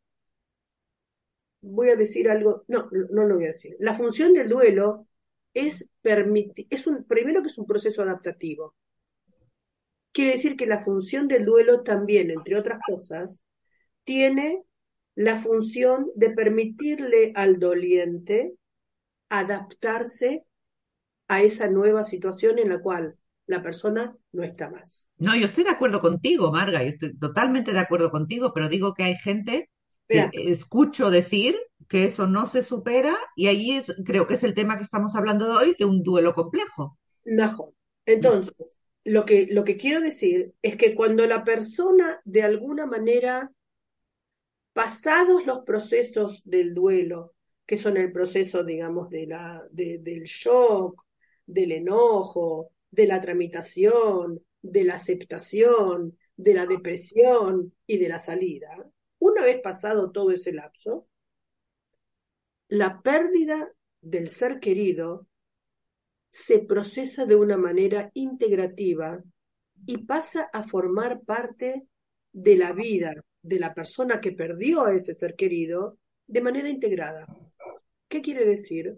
voy 1.62 1.90
a 1.90 1.96
decir 1.96 2.30
algo, 2.30 2.64
no, 2.68 2.90
no 2.92 3.26
lo 3.26 3.36
voy 3.36 3.46
a 3.46 3.52
decir. 3.52 3.76
La 3.80 3.96
función 3.96 4.34
del 4.34 4.50
duelo 4.50 5.08
es 5.54 5.90
permitir, 6.02 6.68
es 6.70 6.88
un, 6.88 7.04
primero 7.06 7.42
que 7.42 7.48
es 7.48 7.58
un 7.58 7.66
proceso 7.66 8.02
adaptativo. 8.02 8.76
Quiere 10.12 10.34
decir 10.34 10.56
que 10.56 10.66
la 10.66 10.84
función 10.84 11.28
del 11.28 11.46
duelo 11.46 11.84
también, 11.84 12.32
entre 12.32 12.58
otras 12.58 12.80
cosas, 12.86 13.44
tiene 14.04 14.64
la 15.16 15.38
función 15.38 16.12
de 16.16 16.32
permitirle 16.32 17.32
al 17.36 17.60
doliente 17.60 18.56
adaptarse 19.30 20.46
a 21.28 21.44
esa 21.44 21.70
nueva 21.70 22.04
situación 22.04 22.58
en 22.58 22.70
la 22.70 22.82
cual 22.82 23.16
la 23.46 23.62
persona 23.62 24.16
no 24.32 24.44
está 24.44 24.70
más. 24.70 25.10
No, 25.18 25.36
yo 25.36 25.46
estoy 25.46 25.64
de 25.64 25.72
acuerdo 25.72 26.02
contigo, 26.02 26.52
Marga, 26.52 26.84
yo 26.84 26.90
estoy 26.90 27.18
totalmente 27.18 27.72
de 27.72 27.80
acuerdo 27.80 28.12
contigo, 28.12 28.52
pero 28.54 28.70
digo 28.70 28.94
que 28.94 29.04
hay 29.04 29.16
gente 29.16 29.70
escucho 30.34 31.10
decir 31.10 31.58
que 31.88 32.06
eso 32.06 32.28
no 32.28 32.46
se 32.46 32.64
supera 32.64 33.16
y 33.36 33.48
ahí 33.48 33.72
es- 33.78 33.94
creo 34.06 34.28
que 34.28 34.36
es 34.36 34.44
el 34.44 34.54
tema 34.54 34.78
que 34.78 34.84
estamos 34.84 35.16
hablando 35.16 35.52
hoy, 35.58 35.76
de 35.78 35.86
un 35.86 36.04
duelo 36.04 36.34
complejo. 36.34 36.98
mejor. 37.26 37.74
Entonces, 38.06 38.78
lo 39.04 39.26
que, 39.26 39.48
lo 39.52 39.64
que 39.64 39.78
quiero 39.78 40.02
decir 40.02 40.54
es 40.62 40.76
que 40.78 40.96
cuando 40.96 41.26
la 41.28 41.44
persona 41.44 42.20
de 42.26 42.44
alguna 42.44 42.86
manera, 42.86 43.52
pasados 44.74 45.46
los 45.46 45.60
procesos 45.60 46.42
del 46.46 46.74
duelo, 46.74 47.34
que 47.66 47.78
son 47.78 47.98
el 47.98 48.12
proceso, 48.12 48.64
digamos, 48.64 49.10
de 49.10 49.28
la, 49.28 49.64
de- 49.72 50.00
del 50.00 50.24
shock, 50.24 51.04
del 51.46 51.72
enojo, 51.72 52.72
de 52.92 53.08
la 53.08 53.22
tramitación, 53.22 54.42
de 54.62 54.84
la 54.84 54.96
aceptación, 54.96 56.18
de 56.36 56.54
la 56.54 56.66
depresión 56.66 57.74
y 57.86 57.98
de 57.98 58.10
la 58.10 58.20
salida, 58.20 58.70
una 59.20 59.44
vez 59.44 59.62
pasado 59.62 60.12
todo 60.12 60.32
ese 60.32 60.54
lapso, 60.54 61.08
la 62.70 63.02
pérdida 63.02 63.72
del 64.02 64.30
ser 64.30 64.60
querido 64.60 65.28
se 66.30 66.60
procesa 66.60 67.26
de 67.26 67.36
una 67.36 67.58
manera 67.58 68.12
integrativa 68.14 69.22
y 69.86 70.06
pasa 70.06 70.50
a 70.54 70.68
formar 70.68 71.22
parte 71.22 71.88
de 72.32 72.56
la 72.56 72.74
vida 72.74 73.14
de 73.42 73.60
la 73.60 73.74
persona 73.74 74.22
que 74.22 74.34
perdió 74.34 74.86
a 74.86 74.94
ese 74.94 75.14
ser 75.14 75.36
querido 75.36 75.98
de 76.28 76.42
manera 76.42 76.70
integrada. 76.70 77.26
¿Qué 78.08 78.22
quiere 78.22 78.46
decir? 78.46 78.98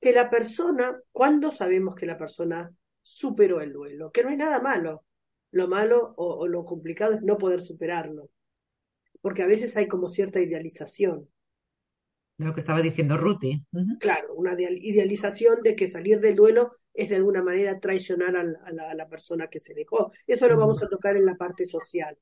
Que 0.00 0.12
la 0.12 0.28
persona, 0.28 1.00
¿cuándo 1.12 1.50
sabemos 1.50 1.94
que 1.94 2.06
la 2.06 2.18
persona 2.18 2.70
superó 3.02 3.60
el 3.60 3.72
duelo? 3.72 4.10
Que 4.10 4.22
no 4.22 4.28
hay 4.28 4.36
nada 4.36 4.60
malo. 4.60 5.04
Lo 5.52 5.68
malo 5.68 6.14
o, 6.16 6.34
o 6.40 6.48
lo 6.48 6.64
complicado 6.64 7.14
es 7.14 7.22
no 7.22 7.38
poder 7.38 7.62
superarlo, 7.62 8.28
porque 9.24 9.42
a 9.42 9.46
veces 9.46 9.74
hay 9.78 9.88
como 9.88 10.10
cierta 10.10 10.38
idealización. 10.38 11.30
de 12.36 12.44
lo 12.44 12.52
que 12.52 12.60
estaba 12.60 12.82
diciendo 12.82 13.16
Ruti. 13.16 13.64
Claro, 13.98 14.34
una 14.34 14.52
ideal- 14.52 14.78
idealización 14.82 15.62
de 15.62 15.74
que 15.74 15.88
salir 15.88 16.20
del 16.20 16.36
duelo 16.36 16.72
es 16.92 17.08
de 17.08 17.16
alguna 17.16 17.42
manera 17.42 17.80
traicionar 17.80 18.36
a 18.36 18.44
la, 18.44 18.58
a 18.90 18.94
la 18.94 19.08
persona 19.08 19.48
que 19.48 19.58
se 19.60 19.72
dejó. 19.72 20.12
Eso 20.26 20.46
lo 20.48 20.58
vamos 20.58 20.82
a 20.82 20.88
tocar 20.88 21.16
en 21.16 21.24
la 21.24 21.36
parte 21.36 21.64
social. 21.64 22.18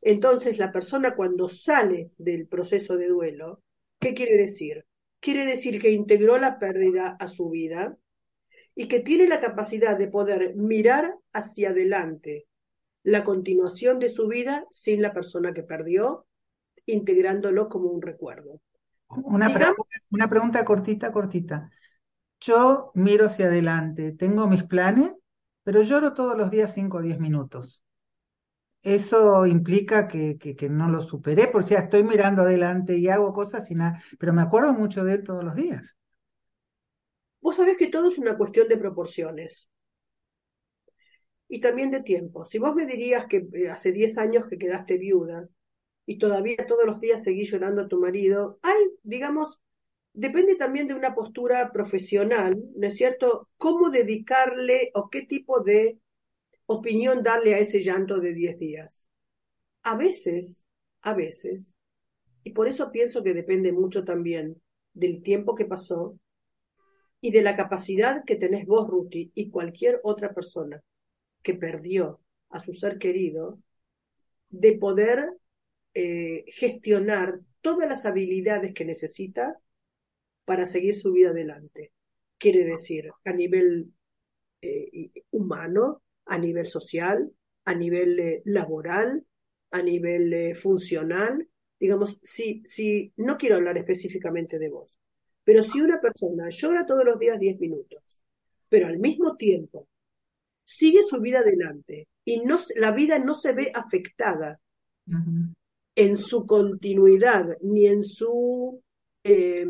Entonces, 0.00 0.58
la 0.58 0.72
persona 0.72 1.14
cuando 1.14 1.48
sale 1.48 2.10
del 2.18 2.46
proceso 2.48 2.96
de 2.96 3.08
duelo, 3.08 3.62
¿qué 4.00 4.14
quiere 4.14 4.36
decir? 4.36 4.86
Quiere 5.20 5.44
decir 5.44 5.80
que 5.80 5.90
integró 5.92 6.38
la 6.38 6.58
pérdida 6.58 7.16
a 7.20 7.26
su 7.26 7.50
vida 7.50 7.96
y 8.74 8.88
que 8.88 9.00
tiene 9.00 9.28
la 9.28 9.40
capacidad 9.40 9.98
de 9.98 10.08
poder 10.08 10.56
mirar 10.56 11.14
hacia 11.32 11.70
adelante 11.70 12.46
la 13.04 13.24
continuación 13.24 13.98
de 13.98 14.08
su 14.10 14.28
vida 14.28 14.66
sin 14.70 15.02
la 15.02 15.12
persona 15.12 15.52
que 15.52 15.62
perdió, 15.62 16.26
integrándolo 16.86 17.68
como 17.68 17.88
un 17.90 18.02
recuerdo. 18.02 18.60
Una 19.08 19.48
Digamos- 19.48 19.54
pregunta, 19.76 19.96
una 20.10 20.28
pregunta 20.28 20.64
cortita, 20.64 21.12
cortita. 21.12 21.70
Yo 22.40 22.92
miro 22.94 23.26
hacia 23.26 23.46
adelante, 23.46 24.12
tengo 24.12 24.48
mis 24.48 24.64
planes, 24.64 25.22
pero 25.64 25.82
lloro 25.82 26.14
todos 26.14 26.36
los 26.36 26.50
días 26.50 26.74
5 26.74 26.98
o 26.98 27.02
10 27.02 27.18
minutos. 27.20 27.82
Eso 28.82 29.46
implica 29.46 30.08
que, 30.08 30.38
que, 30.38 30.54
que 30.56 30.68
no 30.68 30.88
lo 30.88 31.00
superé, 31.02 31.48
por 31.48 31.64
si 31.64 31.74
estoy 31.74 32.04
mirando 32.04 32.42
adelante 32.42 32.96
y 32.96 33.08
hago 33.08 33.32
cosas 33.32 33.70
y 33.70 33.74
nada, 33.74 34.00
pero 34.18 34.32
me 34.32 34.42
acuerdo 34.42 34.72
mucho 34.74 35.04
de 35.04 35.14
él 35.14 35.24
todos 35.24 35.44
los 35.44 35.54
días. 35.56 35.96
Vos 37.42 37.56
sabés 37.56 37.76
que 37.76 37.88
todo 37.88 38.08
es 38.10 38.18
una 38.18 38.38
cuestión 38.38 38.68
de 38.68 38.78
proporciones 38.78 39.68
y 41.52 41.60
también 41.60 41.90
de 41.90 42.02
tiempo. 42.02 42.46
Si 42.46 42.58
vos 42.58 42.74
me 42.74 42.86
dirías 42.86 43.26
que 43.26 43.46
eh, 43.52 43.68
hace 43.68 43.92
10 43.92 44.16
años 44.16 44.46
que 44.48 44.56
quedaste 44.56 44.96
viuda 44.96 45.50
y 46.06 46.16
todavía 46.16 46.66
todos 46.66 46.86
los 46.86 46.98
días 46.98 47.22
seguís 47.22 47.50
llorando 47.50 47.82
a 47.82 47.88
tu 47.88 48.00
marido, 48.00 48.58
hay, 48.62 48.78
digamos, 49.02 49.60
depende 50.14 50.54
también 50.54 50.86
de 50.86 50.94
una 50.94 51.14
postura 51.14 51.70
profesional, 51.70 52.58
¿no 52.74 52.86
es 52.86 52.96
cierto? 52.96 53.50
¿Cómo 53.58 53.90
dedicarle 53.90 54.92
o 54.94 55.10
qué 55.10 55.26
tipo 55.26 55.60
de 55.60 55.98
opinión 56.64 57.22
darle 57.22 57.54
a 57.54 57.58
ese 57.58 57.82
llanto 57.82 58.18
de 58.18 58.32
10 58.32 58.58
días? 58.58 59.10
A 59.82 59.94
veces, 59.94 60.64
a 61.02 61.12
veces, 61.12 61.76
y 62.44 62.52
por 62.52 62.66
eso 62.66 62.90
pienso 62.90 63.22
que 63.22 63.34
depende 63.34 63.72
mucho 63.72 64.04
también 64.04 64.58
del 64.94 65.22
tiempo 65.22 65.54
que 65.54 65.66
pasó 65.66 66.18
y 67.20 67.30
de 67.30 67.42
la 67.42 67.56
capacidad 67.56 68.24
que 68.24 68.36
tenés 68.36 68.64
vos, 68.64 68.88
Ruti, 68.88 69.30
y 69.34 69.50
cualquier 69.50 70.00
otra 70.02 70.32
persona 70.32 70.82
que 71.42 71.54
perdió 71.54 72.20
a 72.50 72.60
su 72.60 72.72
ser 72.72 72.98
querido, 72.98 73.58
de 74.48 74.76
poder 74.78 75.30
eh, 75.94 76.44
gestionar 76.48 77.40
todas 77.60 77.88
las 77.88 78.06
habilidades 78.06 78.74
que 78.74 78.84
necesita 78.84 79.58
para 80.44 80.66
seguir 80.66 80.94
su 80.94 81.12
vida 81.12 81.30
adelante. 81.30 81.92
Quiere 82.38 82.64
decir, 82.64 83.10
a 83.24 83.32
nivel 83.32 83.92
eh, 84.60 85.10
humano, 85.30 86.02
a 86.26 86.38
nivel 86.38 86.66
social, 86.66 87.30
a 87.64 87.74
nivel 87.74 88.18
eh, 88.18 88.42
laboral, 88.44 89.24
a 89.70 89.82
nivel 89.82 90.54
funcional. 90.56 91.48
Digamos, 91.78 92.18
si, 92.22 92.62
si, 92.64 93.12
no 93.16 93.36
quiero 93.36 93.56
hablar 93.56 93.78
específicamente 93.78 94.58
de 94.58 94.68
vos, 94.68 94.98
pero 95.44 95.62
si 95.62 95.80
una 95.80 96.00
persona 96.00 96.48
llora 96.50 96.86
todos 96.86 97.04
los 97.04 97.18
días 97.18 97.38
10 97.38 97.58
minutos, 97.58 98.22
pero 98.68 98.86
al 98.86 98.98
mismo 98.98 99.36
tiempo 99.36 99.88
sigue 100.64 101.00
su 101.08 101.20
vida 101.20 101.40
adelante 101.40 102.08
y 102.24 102.44
no, 102.44 102.58
la 102.76 102.92
vida 102.92 103.18
no 103.18 103.34
se 103.34 103.52
ve 103.52 103.72
afectada 103.74 104.60
en 105.94 106.16
su 106.16 106.46
continuidad 106.46 107.56
ni 107.60 107.86
en 107.86 108.02
su 108.02 108.82
eh, 109.24 109.66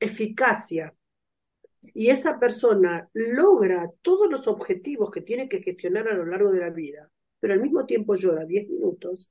eficacia, 0.00 0.94
y 1.94 2.10
esa 2.10 2.38
persona 2.38 3.08
logra 3.12 3.90
todos 4.02 4.30
los 4.30 4.46
objetivos 4.48 5.10
que 5.10 5.22
tiene 5.22 5.48
que 5.48 5.62
gestionar 5.62 6.08
a 6.08 6.14
lo 6.14 6.26
largo 6.26 6.52
de 6.52 6.60
la 6.60 6.70
vida, 6.70 7.10
pero 7.40 7.54
al 7.54 7.60
mismo 7.60 7.86
tiempo 7.86 8.14
llora 8.14 8.44
10 8.44 8.68
minutos, 8.68 9.30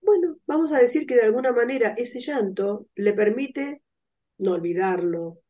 bueno, 0.00 0.38
vamos 0.46 0.72
a 0.72 0.78
decir 0.78 1.06
que 1.06 1.16
de 1.16 1.24
alguna 1.24 1.52
manera 1.52 1.90
ese 1.90 2.20
llanto 2.20 2.86
le 2.94 3.12
permite 3.12 3.82
no 4.38 4.52
olvidarlo, 4.52 5.40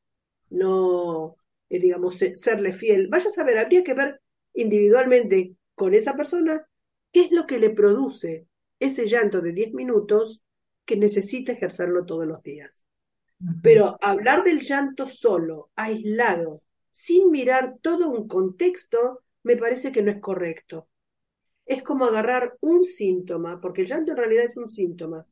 no, 0.50 1.36
eh, 1.70 1.78
digamos, 1.80 2.16
se- 2.18 2.36
serle 2.36 2.72
fiel. 2.72 3.08
Vaya 3.08 3.28
a 3.28 3.32
saber, 3.32 3.58
habría 3.58 3.84
que 3.84 3.94
ver 3.94 4.20
individualmente 4.54 5.54
con 5.74 5.94
esa 5.94 6.14
persona 6.16 6.66
qué 7.12 7.22
es 7.22 7.30
lo 7.32 7.46
que 7.46 7.58
le 7.58 7.70
produce 7.70 8.46
ese 8.80 9.08
llanto 9.08 9.40
de 9.40 9.52
10 9.52 9.72
minutos 9.72 10.42
que 10.84 10.96
necesita 10.96 11.52
ejercerlo 11.52 12.04
todos 12.06 12.26
los 12.26 12.42
días. 12.42 12.84
Pero 13.60 13.98
hablar 14.00 14.44
del 14.44 14.60
llanto 14.60 15.06
solo, 15.06 15.70
aislado, 15.76 16.62
sin 16.90 17.30
mirar 17.30 17.76
todo 17.82 18.10
un 18.10 18.28
contexto, 18.28 19.22
me 19.42 19.56
parece 19.56 19.92
que 19.92 20.02
no 20.02 20.10
es 20.10 20.20
correcto. 20.20 20.88
Es 21.66 21.82
como 21.82 22.06
agarrar 22.06 22.56
un 22.60 22.84
síntoma, 22.84 23.60
porque 23.60 23.82
el 23.82 23.88
llanto 23.88 24.12
en 24.12 24.18
realidad 24.18 24.44
es 24.46 24.56
un 24.56 24.68
síntoma. 24.72 25.26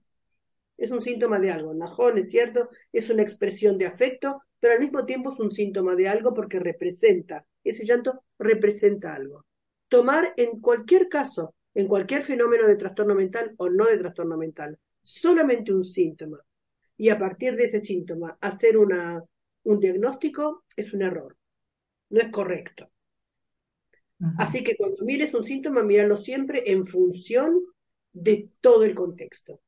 Es 0.76 0.90
un 0.90 1.02
síntoma 1.02 1.38
de 1.40 1.50
algo. 1.50 1.75
Najón, 1.75 2.19
es 2.19 2.31
cierto, 2.31 2.71
es 2.93 3.11
una 3.11 3.23
expresión 3.23 3.78
de 3.78 3.87
afecto, 3.87 4.43
pero 4.66 4.78
al 4.78 4.82
mismo 4.82 5.06
tiempo 5.06 5.32
es 5.32 5.38
un 5.38 5.52
síntoma 5.52 5.94
de 5.94 6.08
algo 6.08 6.35
porque 6.35 6.58
representa, 6.58 7.46
ese 7.62 7.87
llanto 7.87 8.25
representa 8.37 9.14
algo. 9.14 9.46
tomar 9.87 10.35
en 10.37 10.61
cualquier 10.61 11.08
caso, 11.08 11.54
en 11.73 11.87
cualquier 11.87 12.25
fenómeno 12.25 12.66
de 12.66 12.75
trastorno 12.75 13.14
mental 13.14 13.54
o 13.58 13.70
no 13.70 13.85
de 13.85 13.99
trastorno 13.99 14.37
mental, 14.37 14.76
solamente 15.04 15.73
un 15.73 15.85
síntoma 15.85 16.40
y 16.96 17.11
a 17.11 17.16
partir 17.16 17.54
de 17.54 17.66
ese 17.66 17.78
síntoma 17.78 18.37
hacer 18.40 18.76
una, 18.76 19.23
un 19.62 19.78
diagnóstico 19.78 20.64
es 20.76 20.92
un 20.92 21.02
error, 21.02 21.37
no 22.11 22.20
es 22.20 22.28
correcto. 22.32 22.90
Así 24.37 24.64
que 24.64 24.76
cuando 24.76 25.04
mires 25.04 25.32
un 25.32 25.44
síntoma, 25.44 25.85
míralo 25.85 26.16
siempre 26.16 26.73
en 26.73 26.88
función 26.88 27.62
de 28.12 28.50
todo 28.61 28.82
el 28.82 28.96
contexto. 28.96 29.61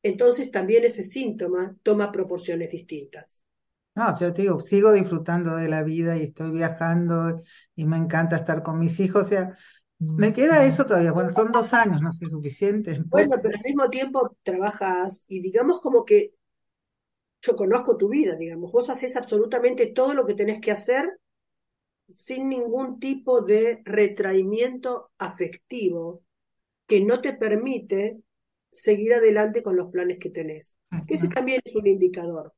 Entonces 0.00 0.52
también 0.52 0.84
ese 0.84 1.02
síntoma 1.02 1.74
toma 1.82 2.12
proporciones 2.12 2.70
distintas. 2.70 3.42
No, 3.94 4.18
yo 4.18 4.32
te 4.32 4.42
digo, 4.42 4.60
sigo 4.60 4.92
disfrutando 4.92 5.56
de 5.56 5.68
la 5.68 5.82
vida 5.82 6.16
y 6.16 6.22
estoy 6.22 6.50
viajando 6.50 7.42
y 7.76 7.84
me 7.84 7.98
encanta 7.98 8.36
estar 8.36 8.62
con 8.62 8.78
mis 8.78 8.98
hijos. 9.00 9.26
O 9.26 9.28
sea, 9.28 9.56
me 9.98 10.32
queda 10.32 10.64
eso 10.64 10.86
todavía. 10.86 11.12
Bueno, 11.12 11.30
son 11.30 11.52
dos 11.52 11.74
años, 11.74 12.00
no 12.00 12.12
sé, 12.12 12.26
suficiente. 12.28 13.02
Bueno, 13.06 13.36
pero 13.42 13.56
al 13.56 13.64
mismo 13.64 13.90
tiempo 13.90 14.36
trabajas 14.42 15.24
y 15.28 15.40
digamos 15.40 15.80
como 15.80 16.04
que 16.04 16.32
yo 17.42 17.56
conozco 17.56 17.96
tu 17.96 18.08
vida, 18.08 18.36
digamos, 18.36 18.70
vos 18.72 18.88
haces 18.88 19.16
absolutamente 19.16 19.86
todo 19.88 20.14
lo 20.14 20.24
que 20.24 20.34
tenés 20.34 20.60
que 20.60 20.70
hacer 20.70 21.18
sin 22.08 22.48
ningún 22.48 23.00
tipo 23.00 23.42
de 23.42 23.82
retraimiento 23.84 25.10
afectivo 25.18 26.22
que 26.86 27.00
no 27.00 27.20
te 27.20 27.32
permite 27.34 28.20
seguir 28.70 29.14
adelante 29.14 29.62
con 29.62 29.76
los 29.76 29.90
planes 29.90 30.18
que 30.18 30.30
tenés. 30.30 30.76
Que 31.06 31.14
ese 31.14 31.28
también 31.28 31.60
es 31.64 31.74
un 31.74 31.86
indicador. 31.86 32.54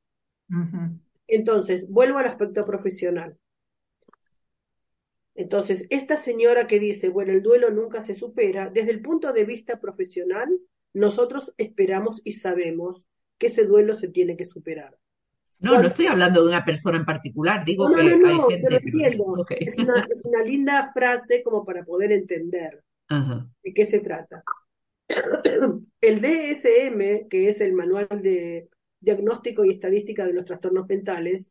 Entonces, 1.26 1.88
vuelvo 1.88 2.18
al 2.18 2.26
aspecto 2.26 2.64
profesional. 2.64 3.38
Entonces, 5.34 5.86
esta 5.90 6.16
señora 6.16 6.66
que 6.66 6.78
dice, 6.78 7.08
bueno, 7.08 7.32
el 7.32 7.42
duelo 7.42 7.70
nunca 7.70 8.00
se 8.02 8.14
supera, 8.14 8.70
desde 8.70 8.92
el 8.92 9.02
punto 9.02 9.32
de 9.32 9.44
vista 9.44 9.80
profesional, 9.80 10.48
nosotros 10.92 11.52
esperamos 11.58 12.20
y 12.24 12.34
sabemos 12.34 13.08
que 13.38 13.48
ese 13.48 13.64
duelo 13.64 13.94
se 13.94 14.08
tiene 14.08 14.36
que 14.36 14.44
superar. 14.44 14.96
No, 15.58 15.80
no 15.80 15.86
estoy 15.86 16.06
hablando 16.06 16.42
de 16.42 16.48
una 16.48 16.64
persona 16.64 16.98
en 16.98 17.04
particular, 17.04 17.64
digo 17.64 17.92
que 17.92 18.00
hay 18.00 18.08
gente... 18.10 18.76
entiendo. 18.76 19.46
Es, 19.48 19.76
una, 19.78 20.42
linda 20.44 20.92
frase 20.92 21.42
como 21.42 21.64
para 21.64 21.84
poder 21.84 22.12
entender 22.12 22.84
de 23.08 23.74
qué 23.74 23.86
se 23.86 24.00
trata. 24.00 24.44
El 26.00 26.20
DSM, 26.20 27.28
que 27.28 27.48
es 27.48 27.60
el 27.60 27.72
Manual 27.72 28.08
de 28.22 28.68
Diagnóstico 29.04 29.64
y 29.64 29.70
Estadística 29.70 30.26
de 30.26 30.32
los 30.32 30.44
Trastornos 30.44 30.86
Mentales, 30.88 31.50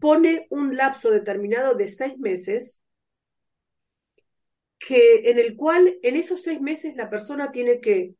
pone 0.00 0.46
un 0.50 0.76
lapso 0.76 1.10
determinado 1.10 1.74
de 1.74 1.88
seis 1.88 2.18
meses 2.18 2.82
que, 4.78 5.30
en 5.30 5.38
el 5.38 5.56
cual 5.56 5.98
en 6.02 6.16
esos 6.16 6.42
seis 6.42 6.60
meses 6.60 6.94
la 6.96 7.08
persona 7.08 7.50
tiene 7.50 7.80
que 7.80 8.14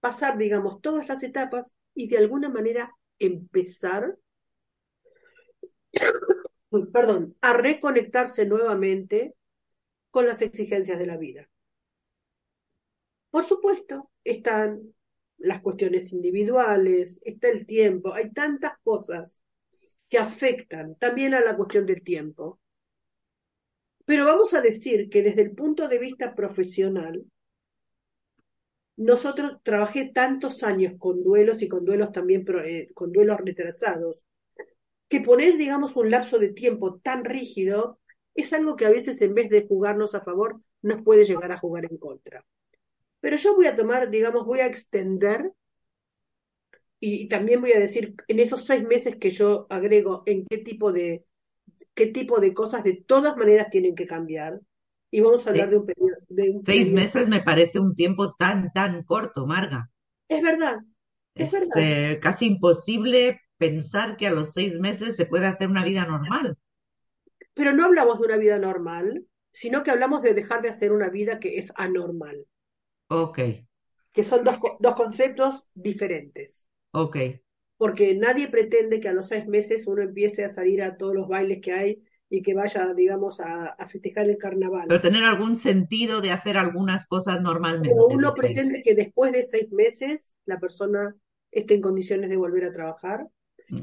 pasar, 0.00 0.38
digamos, 0.38 0.80
todas 0.80 1.06
las 1.08 1.22
etapas 1.22 1.74
y 1.94 2.08
de 2.08 2.18
alguna 2.18 2.48
manera 2.48 2.92
empezar, 3.18 4.16
perdón, 6.92 7.36
a 7.40 7.52
reconectarse 7.52 8.46
nuevamente 8.46 9.34
con 10.10 10.26
las 10.26 10.42
exigencias 10.42 10.98
de 10.98 11.06
la 11.06 11.16
vida. 11.16 11.48
Por 13.30 13.44
supuesto, 13.44 14.10
están 14.24 14.94
las 15.38 15.60
cuestiones 15.60 16.12
individuales, 16.12 17.20
está 17.24 17.48
el 17.48 17.66
tiempo, 17.66 18.12
hay 18.14 18.32
tantas 18.32 18.72
cosas 18.82 19.40
que 20.08 20.18
afectan 20.18 20.96
también 20.96 21.34
a 21.34 21.40
la 21.40 21.56
cuestión 21.56 21.86
del 21.86 22.02
tiempo. 22.02 22.60
Pero 24.04 24.24
vamos 24.24 24.54
a 24.54 24.60
decir 24.62 25.08
que 25.10 25.22
desde 25.22 25.42
el 25.42 25.52
punto 25.52 25.88
de 25.88 25.98
vista 25.98 26.34
profesional, 26.34 27.24
nosotros 28.96 29.58
trabajé 29.62 30.10
tantos 30.14 30.62
años 30.62 30.94
con 30.98 31.22
duelos 31.22 31.60
y 31.60 31.68
con 31.68 31.84
duelos 31.84 32.12
también, 32.12 32.44
eh, 32.64 32.88
con 32.94 33.12
duelos 33.12 33.38
retrasados, 33.38 34.24
que 35.08 35.20
poner, 35.20 35.56
digamos, 35.56 35.96
un 35.96 36.10
lapso 36.10 36.38
de 36.38 36.52
tiempo 36.52 36.98
tan 37.00 37.24
rígido 37.24 38.00
es 38.34 38.52
algo 38.52 38.76
que 38.76 38.86
a 38.86 38.90
veces 38.90 39.20
en 39.22 39.34
vez 39.34 39.48
de 39.50 39.66
jugarnos 39.66 40.14
a 40.14 40.20
favor, 40.20 40.60
nos 40.82 41.02
puede 41.02 41.24
llegar 41.24 41.52
a 41.52 41.58
jugar 41.58 41.86
en 41.90 41.96
contra. 41.98 42.44
Pero 43.26 43.38
yo 43.38 43.56
voy 43.56 43.66
a 43.66 43.74
tomar, 43.74 44.08
digamos, 44.08 44.46
voy 44.46 44.60
a 44.60 44.66
extender 44.66 45.50
y, 47.00 47.26
también 47.26 47.60
voy 47.60 47.72
a 47.72 47.80
decir 47.80 48.14
en 48.28 48.38
esos 48.38 48.64
seis 48.64 48.84
meses 48.84 49.16
que 49.16 49.30
yo 49.30 49.66
agrego 49.68 50.22
en 50.26 50.46
qué 50.48 50.58
tipo 50.58 50.92
de 50.92 51.24
qué 51.94 52.06
tipo 52.06 52.38
de 52.38 52.54
cosas 52.54 52.84
de 52.84 53.02
todas 53.04 53.36
maneras 53.36 53.68
tienen 53.68 53.96
que 53.96 54.06
cambiar. 54.06 54.60
Y 55.10 55.22
vamos 55.22 55.44
a 55.44 55.50
hablar 55.50 55.70
de 55.70 55.76
un 55.76 55.86
periodo 55.86 56.62
Seis 56.64 56.92
meses 56.92 57.28
me 57.28 57.40
parece 57.40 57.80
un 57.80 57.96
tiempo 57.96 58.36
tan, 58.36 58.72
tan 58.72 59.02
corto, 59.02 59.44
Marga. 59.44 59.90
Es 60.28 60.40
verdad. 60.40 60.78
Es, 61.34 61.52
este, 61.52 62.20
casi 62.20 62.46
imposible 62.46 63.40
pensar 63.58 64.16
que 64.16 64.28
a 64.28 64.34
los 64.34 64.52
seis 64.52 64.78
meses 64.78 65.16
se 65.16 65.26
puede 65.26 65.46
hacer 65.46 65.68
una 65.68 65.82
vida 65.82 66.06
normal. 66.06 66.56
Pero 67.54 67.72
no 67.72 67.86
hablamos 67.86 68.20
de 68.20 68.26
una 68.26 68.36
vida 68.36 68.60
normal, 68.60 69.26
sino 69.50 69.82
que 69.82 69.90
hablamos 69.90 70.22
de 70.22 70.32
dejar 70.32 70.62
de 70.62 70.68
hacer 70.68 70.92
una 70.92 71.08
vida 71.08 71.40
que 71.40 71.58
es 71.58 71.72
anormal. 71.74 72.46
Ok. 73.08 73.38
Que 74.12 74.24
son 74.24 74.44
dos, 74.44 74.58
dos 74.80 74.94
conceptos 74.94 75.66
diferentes. 75.74 76.66
Ok. 76.92 77.16
Porque 77.76 78.14
nadie 78.14 78.48
pretende 78.48 79.00
que 79.00 79.08
a 79.08 79.12
los 79.12 79.28
seis 79.28 79.46
meses 79.46 79.86
uno 79.86 80.02
empiece 80.02 80.44
a 80.44 80.50
salir 80.50 80.82
a 80.82 80.96
todos 80.96 81.14
los 81.14 81.28
bailes 81.28 81.60
que 81.60 81.72
hay 81.72 82.02
y 82.28 82.42
que 82.42 82.54
vaya, 82.54 82.92
digamos, 82.94 83.38
a, 83.40 83.76
festejar 83.88 84.28
el 84.28 84.36
carnaval. 84.36 84.86
Pero 84.88 85.00
tener 85.00 85.22
algún 85.22 85.54
sentido 85.54 86.20
de 86.20 86.32
hacer 86.32 86.56
algunas 86.56 87.06
cosas 87.06 87.40
normalmente. 87.40 87.90
Pero 87.90 88.06
uno 88.06 88.34
pretende 88.34 88.82
que 88.82 88.94
después 88.94 89.32
de 89.32 89.42
seis 89.42 89.70
meses 89.70 90.34
la 90.44 90.58
persona 90.58 91.14
esté 91.52 91.74
en 91.74 91.80
condiciones 91.80 92.28
de 92.28 92.36
volver 92.36 92.64
a 92.64 92.72
trabajar, 92.72 93.28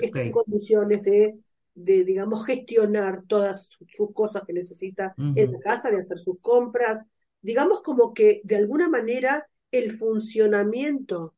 esté 0.01 0.23
en 0.23 0.31
condiciones 0.31 1.03
de, 1.03 1.35
de, 1.73 2.03
digamos, 2.03 2.45
gestionar 2.45 3.23
todas 3.27 3.77
sus 3.87 4.13
cosas 4.13 4.43
que 4.45 4.53
necesita 4.53 5.13
en 5.17 5.51
la 5.51 5.59
casa, 5.59 5.89
de 5.89 5.99
hacer 5.99 6.19
sus 6.19 6.39
compras. 6.41 7.05
Digamos 7.43 7.83
como 7.83 8.13
que 8.13 8.41
de 8.43 8.55
alguna 8.55 8.89
manera 8.89 9.47
el 9.69 9.95
funcionamiento 9.95 11.35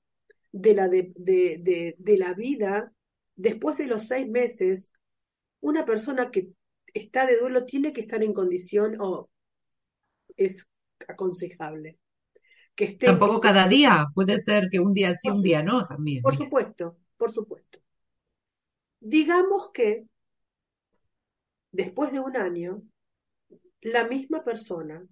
de 0.52 0.74
la, 0.74 0.88
de, 0.88 1.12
de, 1.16 1.96
de 1.98 2.18
la 2.18 2.34
vida, 2.34 2.94
después 3.36 3.78
de 3.78 3.88
los 3.88 4.08
seis 4.08 4.30
meses, 4.30 4.92
una 5.60 5.84
persona 5.84 6.32
que 6.32 6.50
está 6.94 7.26
de 7.26 7.40
duelo 7.40 7.66
tiene 7.66 7.92
que 7.92 8.02
estar 8.02 8.24
en 8.24 8.34
condición 8.34 8.96
o 9.00 9.30
es 10.38 10.70
aconsejable. 11.08 11.98
Que 12.76 12.86
esté 12.86 13.08
Tampoco 13.08 13.42
cada 13.42 13.68
día, 13.68 14.06
puede 14.14 14.40
ser 14.40 14.70
que 14.70 14.80
un 14.80 14.94
día 14.94 15.16
sí, 15.16 15.30
un 15.30 15.42
día 15.42 15.64
no 15.64 15.88
también. 15.88 16.22
Por 16.22 16.38
supuesto, 16.38 16.98
por 17.18 17.32
supuesto. 17.32 17.80
Digamos 19.00 19.72
que 19.74 20.06
después 21.72 22.12
de 22.12 22.20
un 22.20 22.38
año, 22.38 22.84
la 23.82 24.06
misma 24.06 24.44
persona 24.44 25.06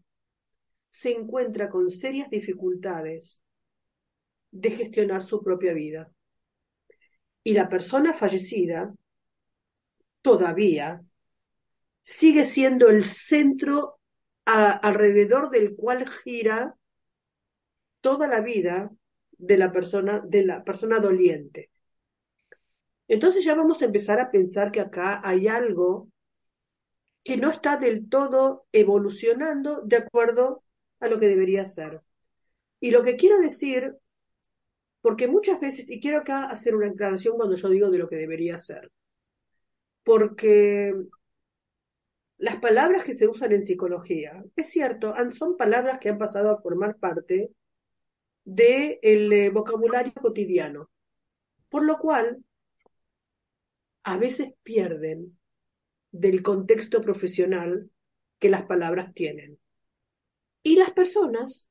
se 0.93 1.11
encuentra 1.11 1.71
con 1.71 1.89
serias 1.89 2.29
dificultades 2.29 3.41
de 4.51 4.69
gestionar 4.69 5.23
su 5.23 5.41
propia 5.41 5.73
vida. 5.73 6.11
Y 7.43 7.53
la 7.53 7.67
persona 7.67 8.13
fallecida 8.13 8.93
todavía 10.21 11.03
sigue 11.99 12.45
siendo 12.45 12.89
el 12.89 13.03
centro 13.03 13.97
alrededor 14.45 15.49
del 15.49 15.75
cual 15.75 16.07
gira 16.07 16.75
toda 17.99 18.27
la 18.27 18.41
vida 18.41 18.91
de 19.31 19.57
la 19.57 19.71
persona, 19.71 20.21
de 20.23 20.45
la 20.45 20.63
persona 20.63 20.99
doliente. 20.99 21.71
Entonces 23.07 23.43
ya 23.43 23.55
vamos 23.55 23.81
a 23.81 23.85
empezar 23.85 24.19
a 24.19 24.29
pensar 24.29 24.71
que 24.71 24.81
acá 24.81 25.21
hay 25.23 25.47
algo 25.47 26.11
que 27.23 27.35
no 27.35 27.49
está 27.49 27.77
del 27.77 28.07
todo 28.09 28.67
evolucionando 28.71 29.81
de 29.81 29.97
acuerdo 29.97 30.63
a 31.03 31.09
lo 31.09 31.19
que 31.19 31.27
debería 31.27 31.65
ser. 31.65 32.01
Y 32.79 32.91
lo 32.91 33.03
que 33.03 33.15
quiero 33.15 33.39
decir, 33.39 33.95
porque 35.01 35.27
muchas 35.27 35.59
veces, 35.59 35.89
y 35.89 35.99
quiero 35.99 36.19
acá 36.19 36.49
hacer 36.49 36.75
una 36.75 36.87
aclaración 36.87 37.37
cuando 37.37 37.55
yo 37.55 37.69
digo 37.69 37.89
de 37.89 37.97
lo 37.97 38.09
que 38.09 38.15
debería 38.15 38.57
ser, 38.57 38.91
porque 40.03 40.93
las 42.37 42.57
palabras 42.57 43.03
que 43.03 43.13
se 43.13 43.27
usan 43.27 43.53
en 43.53 43.63
psicología, 43.63 44.43
es 44.55 44.69
cierto, 44.69 45.13
son 45.31 45.55
palabras 45.55 45.99
que 45.99 46.09
han 46.09 46.17
pasado 46.17 46.51
a 46.51 46.61
formar 46.61 46.97
parte 46.97 47.51
del 48.43 49.31
eh, 49.31 49.49
vocabulario 49.49 50.13
cotidiano, 50.13 50.89
por 51.69 51.85
lo 51.85 51.97
cual 51.97 52.43
a 54.03 54.17
veces 54.17 54.53
pierden 54.63 55.37
del 56.11 56.43
contexto 56.43 57.01
profesional 57.01 57.89
que 58.39 58.49
las 58.49 58.63
palabras 58.65 59.13
tienen. 59.13 59.57
Y 60.63 60.77
las 60.77 60.91
personas, 60.91 61.67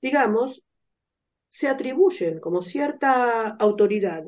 digamos, 0.00 0.64
se 1.48 1.68
atribuyen 1.68 2.40
como 2.40 2.62
cierta 2.62 3.48
autoridad 3.48 4.24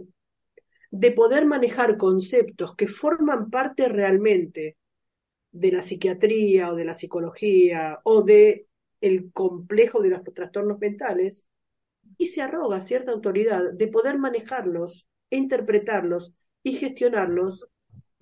de 0.91 1.13
poder 1.13 1.47
manejar 1.47 1.97
conceptos 1.97 2.77
que 2.77 2.87
forman 2.87 3.51
parte 3.51 3.89
realmente 3.89 4.77
de 5.53 5.73
la 5.73 5.83
psiquiatría 5.83 6.71
o 6.71 6.75
de 6.75 6.85
la 6.85 6.95
psicología 6.95 8.01
o 8.05 8.23
de 8.23 8.67
el 9.01 9.33
complejo 9.33 10.03
de 10.03 10.11
los 10.11 10.23
trastornos 10.35 10.79
mentales 10.79 11.47
y 12.19 12.27
se 12.27 12.43
arroga 12.43 12.81
cierta 12.81 13.13
autoridad 13.13 13.73
de 13.73 13.89
poder 13.89 14.19
manejarlos, 14.19 15.09
e 15.31 15.37
interpretarlos 15.37 16.33
y 16.63 16.75
gestionarlos 16.75 17.67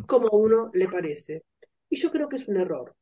como 0.06 0.28
a 0.28 0.36
uno 0.36 0.70
le 0.72 0.88
parece. 0.88 1.44
Y 1.88 1.96
yo 1.96 2.10
creo 2.10 2.28
que 2.28 2.36
es 2.36 2.48
un 2.48 2.56
error. 2.56 2.94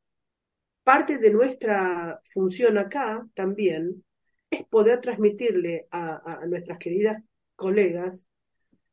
Parte 0.88 1.18
de 1.18 1.30
nuestra 1.30 2.22
función 2.32 2.78
acá 2.78 3.28
también 3.34 4.06
es 4.48 4.64
poder 4.68 5.02
transmitirle 5.02 5.86
a, 5.90 6.46
nuestras 6.46 6.78
queridas 6.78 7.22
colegas 7.56 8.26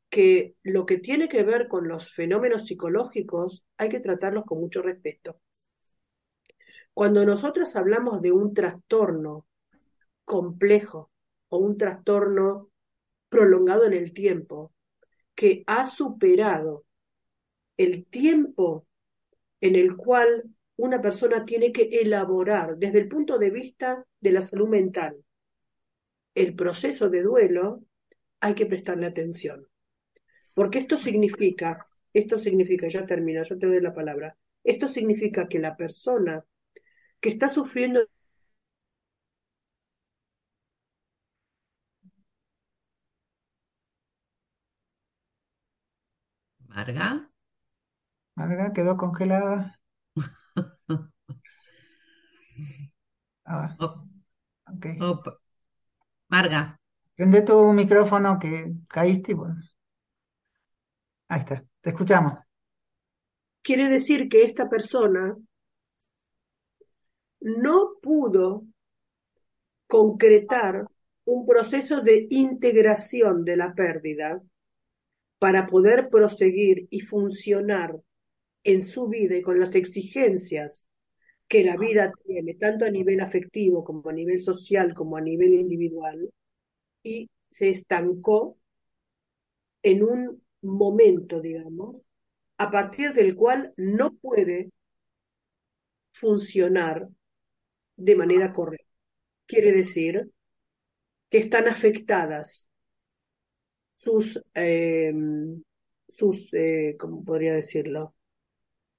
que 0.10 0.56
lo 0.62 0.86
que 0.86 0.98
tiene 0.98 1.30
que 1.30 1.44
ver 1.44 1.70
con 1.70 1.88
los 1.88 2.12
fenómenos 2.12 2.66
psicológicos 2.66 3.64
hay 3.78 3.88
que 3.88 4.02
tratarlos 4.02 4.44
con 4.44 4.60
mucho 4.60 4.82
respeto. 4.82 5.40
Cuando 6.94 7.26
nosotros 7.26 7.74
hablamos 7.78 8.22
de 8.22 8.34
un 8.34 8.54
trastorno 8.54 9.48
complejo 10.26 11.12
o 11.48 11.60
un 11.60 11.78
trastorno 11.78 12.72
prolongado 13.30 13.86
en 13.86 13.94
el 13.94 14.12
tiempo, 14.12 14.74
que 15.34 15.64
ha 15.66 15.86
superado 15.86 16.84
el 17.78 18.06
tiempo 18.06 18.86
en 19.62 19.78
el 19.78 19.96
cual 19.96 20.55
una 20.78 21.02
persona 21.02 21.46
tiene 21.46 21.72
que 21.72 21.84
elaborar 22.02 22.78
desde 22.78 23.00
el 23.00 23.08
punto 23.08 23.38
de 23.38 23.50
vista 23.50 24.06
de 24.20 24.32
la 24.32 24.42
salud 24.42 24.68
mental 24.68 25.18
el 26.36 26.54
proceso 26.56 27.10
de 27.10 27.24
duelo, 27.24 27.84
hay 28.42 28.54
que 28.56 28.66
prestarle 28.66 29.08
atención. 29.08 29.68
Porque 30.54 30.80
esto 30.80 30.98
significa, 30.98 31.88
esto 32.14 32.40
significa, 32.40 32.88
ya 32.90 33.06
termina, 33.06 33.44
yo 33.44 33.58
te 33.58 33.68
doy 33.68 33.82
la 33.82 33.94
palabra, 33.94 34.38
esto 34.64 34.88
significa 34.88 35.48
que 35.48 35.60
la 35.60 35.76
persona 35.78 36.44
que 37.20 37.30
está 37.30 37.50
sufriendo 37.50 38.02
Marga. 46.68 47.30
Marga 48.36 48.72
quedó 48.74 48.96
congelada. 48.98 49.75
Ah, 53.46 53.76
ok. 53.80 54.86
Marga. 56.28 56.80
Prende 57.16 57.42
tu 57.44 57.72
micrófono 57.72 58.38
que 58.38 58.74
caíste 58.90 59.32
y 59.32 59.36
bueno. 59.36 59.56
Ahí 61.28 61.40
está, 61.42 61.64
te 61.82 61.90
escuchamos. 61.90 62.36
quiere 63.62 63.90
decir 63.90 64.30
que 64.30 64.44
esta 64.44 64.70
persona 64.70 65.36
no 67.40 67.94
pudo 68.02 68.66
concretar 69.88 70.88
un 71.26 71.46
proceso 71.46 72.02
de 72.02 72.28
integración 72.30 73.44
de 73.44 73.58
la 73.58 73.74
pérdida 73.74 74.42
para 75.40 75.66
poder 75.66 76.10
proseguir 76.10 76.88
y 76.90 77.00
funcionar 77.02 78.00
en 78.64 78.84
su 78.84 79.08
vida 79.08 79.36
y 79.36 79.42
con 79.42 79.60
las 79.60 79.76
exigencias 79.76 80.88
que 81.48 81.64
la 81.64 81.78
vida 81.78 82.12
tiene, 82.26 82.56
tanto 82.56 82.86
a 82.86 82.90
nivel 82.90 83.22
afectivo 83.22 83.84
como 83.84 84.10
a 84.10 84.14
nivel 84.14 84.42
social 84.42 84.94
como 84.94 85.18
a 85.18 85.22
nivel 85.22 85.54
individual, 85.54 86.32
y 87.04 87.30
se 87.52 87.70
estancó 87.70 88.58
en 89.84 90.04
un 90.04 90.44
momento, 90.62 91.40
digamos, 91.40 92.02
a 92.58 92.72
partir 92.72 93.14
del 93.14 93.36
cual 93.36 93.74
no 93.78 94.16
puede 94.16 94.72
funcionar 96.12 97.08
de 97.96 98.16
manera 98.16 98.54
correcta. 98.54 98.86
Quiere 99.46 99.72
decir 99.72 100.32
que 101.30 101.38
están 101.38 101.68
afectadas 101.68 102.70
sus, 103.96 104.42
eh, 104.54 105.14
sus 106.08 106.54
eh, 106.54 106.96
¿cómo 107.00 107.24
podría 107.24 107.54
decirlo? 107.54 108.16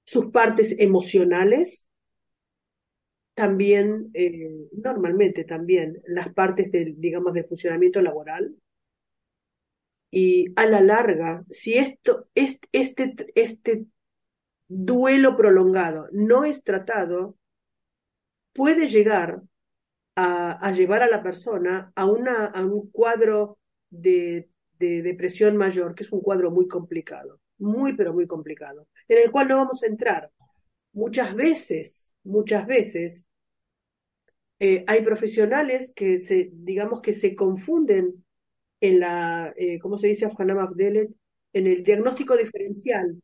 Sus 0.05 0.27
partes 0.27 0.75
emocionales, 0.79 1.86
también, 3.37 4.09
eh, 4.15 4.67
normalmente 4.71 5.43
también, 5.43 6.01
las 6.07 6.33
partes 6.33 6.71
del, 6.71 6.99
digamos, 6.99 7.33
funcionamiento 7.47 8.01
laboral. 8.01 8.55
Y 10.09 10.47
a 10.55 10.65
la 10.65 10.81
larga, 10.81 11.45
si 11.51 11.77
esto, 11.77 12.29
este, 12.33 12.67
este, 12.71 13.15
este 13.35 13.85
duelo 14.67 15.37
prolongado 15.37 16.07
no 16.11 16.45
es 16.45 16.63
tratado, 16.63 17.37
puede 18.53 18.87
llegar 18.87 19.43
a, 20.15 20.53
a 20.53 20.71
llevar 20.71 21.03
a 21.03 21.07
la 21.07 21.21
persona 21.21 21.91
a, 21.93 22.07
una, 22.07 22.45
a 22.45 22.65
un 22.65 22.89
cuadro 22.89 23.59
de, 23.91 24.49
de 24.79 25.03
depresión 25.03 25.57
mayor, 25.57 25.93
que 25.93 26.05
es 26.05 26.11
un 26.11 26.21
cuadro 26.21 26.49
muy 26.49 26.67
complicado, 26.67 27.39
muy, 27.59 27.95
pero 27.95 28.13
muy 28.13 28.25
complicado, 28.25 28.87
en 29.07 29.19
el 29.23 29.29
cual 29.29 29.47
no 29.47 29.57
vamos 29.57 29.83
a 29.83 29.87
entrar. 29.87 30.31
Muchas 30.93 31.35
veces, 31.35 32.15
muchas 32.27 32.67
veces, 32.67 33.27
eh, 34.59 34.83
hay 34.87 35.01
profesionales 35.01 35.93
que 35.95 36.21
se, 36.21 36.49
digamos 36.53 37.01
que 37.01 37.13
se 37.13 37.35
confunden 37.35 38.25
en 38.81 38.99
la, 38.99 39.53
eh, 39.57 39.79
¿cómo 39.79 39.97
se 39.97 40.07
dice 40.07 40.25
Afhanam 40.25 40.59
Abdelet? 40.59 41.09
En 41.53 41.67
el 41.67 41.83
diagnóstico 41.83 42.35
diferencial 42.35 43.21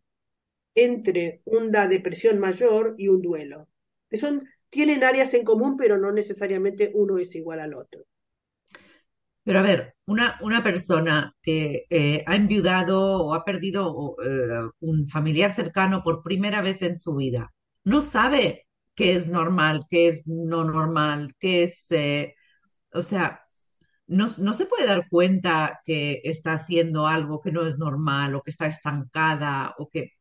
entre 0.75 1.41
una 1.45 1.87
depresión 1.87 2.39
mayor 2.39 2.95
y 2.97 3.07
un 3.09 3.21
duelo. 3.21 3.67
Que 4.09 4.17
son, 4.17 4.47
tienen 4.69 5.03
áreas 5.03 5.33
en 5.33 5.43
común, 5.43 5.77
pero 5.77 5.97
no 5.97 6.11
necesariamente 6.11 6.91
uno 6.93 7.17
es 7.19 7.35
igual 7.35 7.59
al 7.59 7.75
otro. 7.75 8.05
Pero 9.43 9.59
a 9.59 9.61
ver, 9.61 9.95
una, 10.05 10.39
una 10.41 10.63
persona 10.63 11.35
que 11.41 11.85
eh, 11.89 12.23
ha 12.25 12.35
enviudado 12.35 13.25
o 13.25 13.33
ha 13.33 13.43
perdido 13.43 14.15
un 14.79 15.07
familiar 15.09 15.53
cercano 15.53 16.01
por 16.01 16.23
primera 16.23 16.61
vez 16.61 16.81
en 16.81 16.95
su 16.95 17.15
vida, 17.15 17.53
no 17.83 18.01
sabe 18.01 18.67
qué 18.95 19.15
es 19.15 19.27
normal, 19.27 19.85
qué 19.89 20.09
es 20.09 20.23
no 20.27 20.63
normal, 20.65 21.33
qué 21.39 21.63
es, 21.63 21.87
eh, 21.91 22.35
o 22.93 23.03
sea, 23.03 23.41
no, 24.07 24.27
no 24.39 24.53
se 24.53 24.65
puede 24.67 24.85
dar 24.87 25.09
cuenta 25.09 25.81
que 25.85 26.21
está 26.25 26.53
haciendo 26.55 27.07
algo 27.07 27.41
que 27.41 27.51
no 27.53 27.65
es 27.67 27.77
normal 27.79 28.35
o 28.35 28.43
que 28.43 28.51
está 28.51 28.67
estancada 28.67 29.75
o 29.79 29.89
que... 29.89 30.11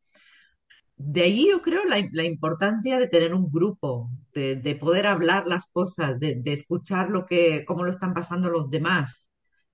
De 0.97 1.21
ahí 1.23 1.49
yo 1.49 1.61
creo 1.61 1.83
la, 1.85 1.97
la 2.11 2.23
importancia 2.23 2.99
de 2.99 3.07
tener 3.07 3.33
un 3.33 3.51
grupo, 3.51 4.09
de, 4.33 4.55
de 4.55 4.75
poder 4.75 5.07
hablar 5.07 5.47
las 5.47 5.65
cosas, 5.67 6.19
de, 6.19 6.35
de 6.35 6.53
escuchar 6.53 7.09
lo 7.09 7.25
que, 7.25 7.65
cómo 7.65 7.83
lo 7.83 7.89
están 7.91 8.13
pasando 8.13 8.49
los 8.49 8.69
demás. 8.69 9.27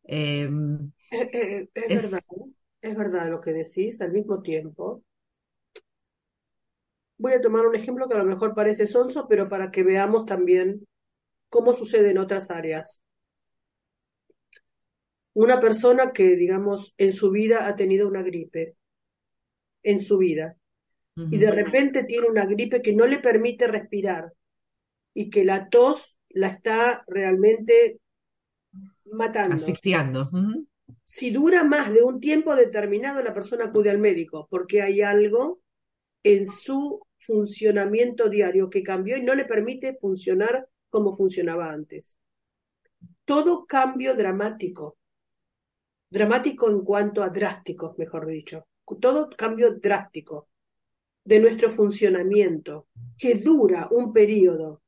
Eh, 0.03 0.49
Eh, 1.11 1.29
eh, 1.33 1.69
es 1.75 1.93
es, 1.93 2.01
verdad, 2.01 2.21
es 2.81 2.95
verdad 2.97 3.29
lo 3.29 3.41
que 3.41 3.51
decís, 3.53 4.01
al 4.01 4.11
mismo 4.11 4.41
tiempo. 4.41 5.03
Voy 7.19 7.33
a 7.33 7.41
tomar 7.41 7.67
un 7.67 7.75
ejemplo 7.75 8.07
que 8.07 8.15
a 8.15 8.19
lo 8.19 8.25
mejor 8.25 8.55
parece 8.55 8.87
sonso, 8.87 9.27
pero 9.27 9.49
para 9.49 9.71
que 9.71 9.83
veamos 9.83 10.25
también 10.25 10.87
cómo 11.49 11.73
sucede 11.73 12.11
en 12.11 12.17
otras 12.17 12.49
áreas. 12.49 13.01
Una 15.33 15.59
persona 15.59 16.11
que, 16.11 16.37
digamos, 16.37 16.95
en 16.97 17.11
su 17.11 17.29
vida 17.29 17.67
ha 17.67 17.75
tenido 17.75 18.07
una 18.07 18.23
gripe, 18.23 18.75
en 19.83 19.99
su 19.99 20.17
vida, 20.17 20.55
y 21.29 21.37
de 21.37 21.51
repente 21.51 22.05
tiene 22.05 22.27
una 22.29 22.45
gripe 22.45 22.81
que 22.81 22.95
no 22.95 23.05
le 23.05 23.19
permite 23.19 23.67
respirar 23.67 24.31
y 25.13 25.29
que 25.29 25.43
la 25.43 25.67
tos 25.67 26.17
la 26.29 26.47
está 26.47 27.03
realmente 27.07 27.99
matando. 29.11 29.55
asfixiando. 29.55 30.29
Si 31.03 31.31
dura 31.31 31.65
más 31.65 31.91
de 31.91 32.03
un 32.03 32.21
tiempo 32.21 32.55
determinado, 32.55 33.21
la 33.21 33.33
persona 33.33 33.65
acude 33.65 33.89
al 33.89 33.97
médico 33.97 34.47
porque 34.49 34.81
hay 34.81 35.01
algo 35.01 35.59
en 36.23 36.45
su 36.45 37.01
funcionamiento 37.29 38.27
diario 38.27 38.71
que 38.71 38.81
cambió 38.81 39.15
y 39.15 39.21
no 39.21 39.35
le 39.35 39.45
permite 39.45 39.95
funcionar 40.01 40.67
como 40.89 41.15
funcionaba 41.15 41.71
antes. 41.71 42.17
Todo 43.23 43.67
cambio 43.67 44.15
dramático, 44.15 44.97
dramático 46.09 46.71
en 46.71 46.83
cuanto 46.83 47.21
a 47.21 47.29
drásticos, 47.29 47.95
mejor 47.99 48.25
dicho, 48.25 48.65
todo 48.99 49.29
cambio 49.37 49.75
drástico 49.75 50.49
de 51.23 51.39
nuestro 51.39 51.71
funcionamiento 51.71 52.87
que 53.15 53.35
dura 53.35 53.87
un 53.91 54.11
periodo, 54.11 54.81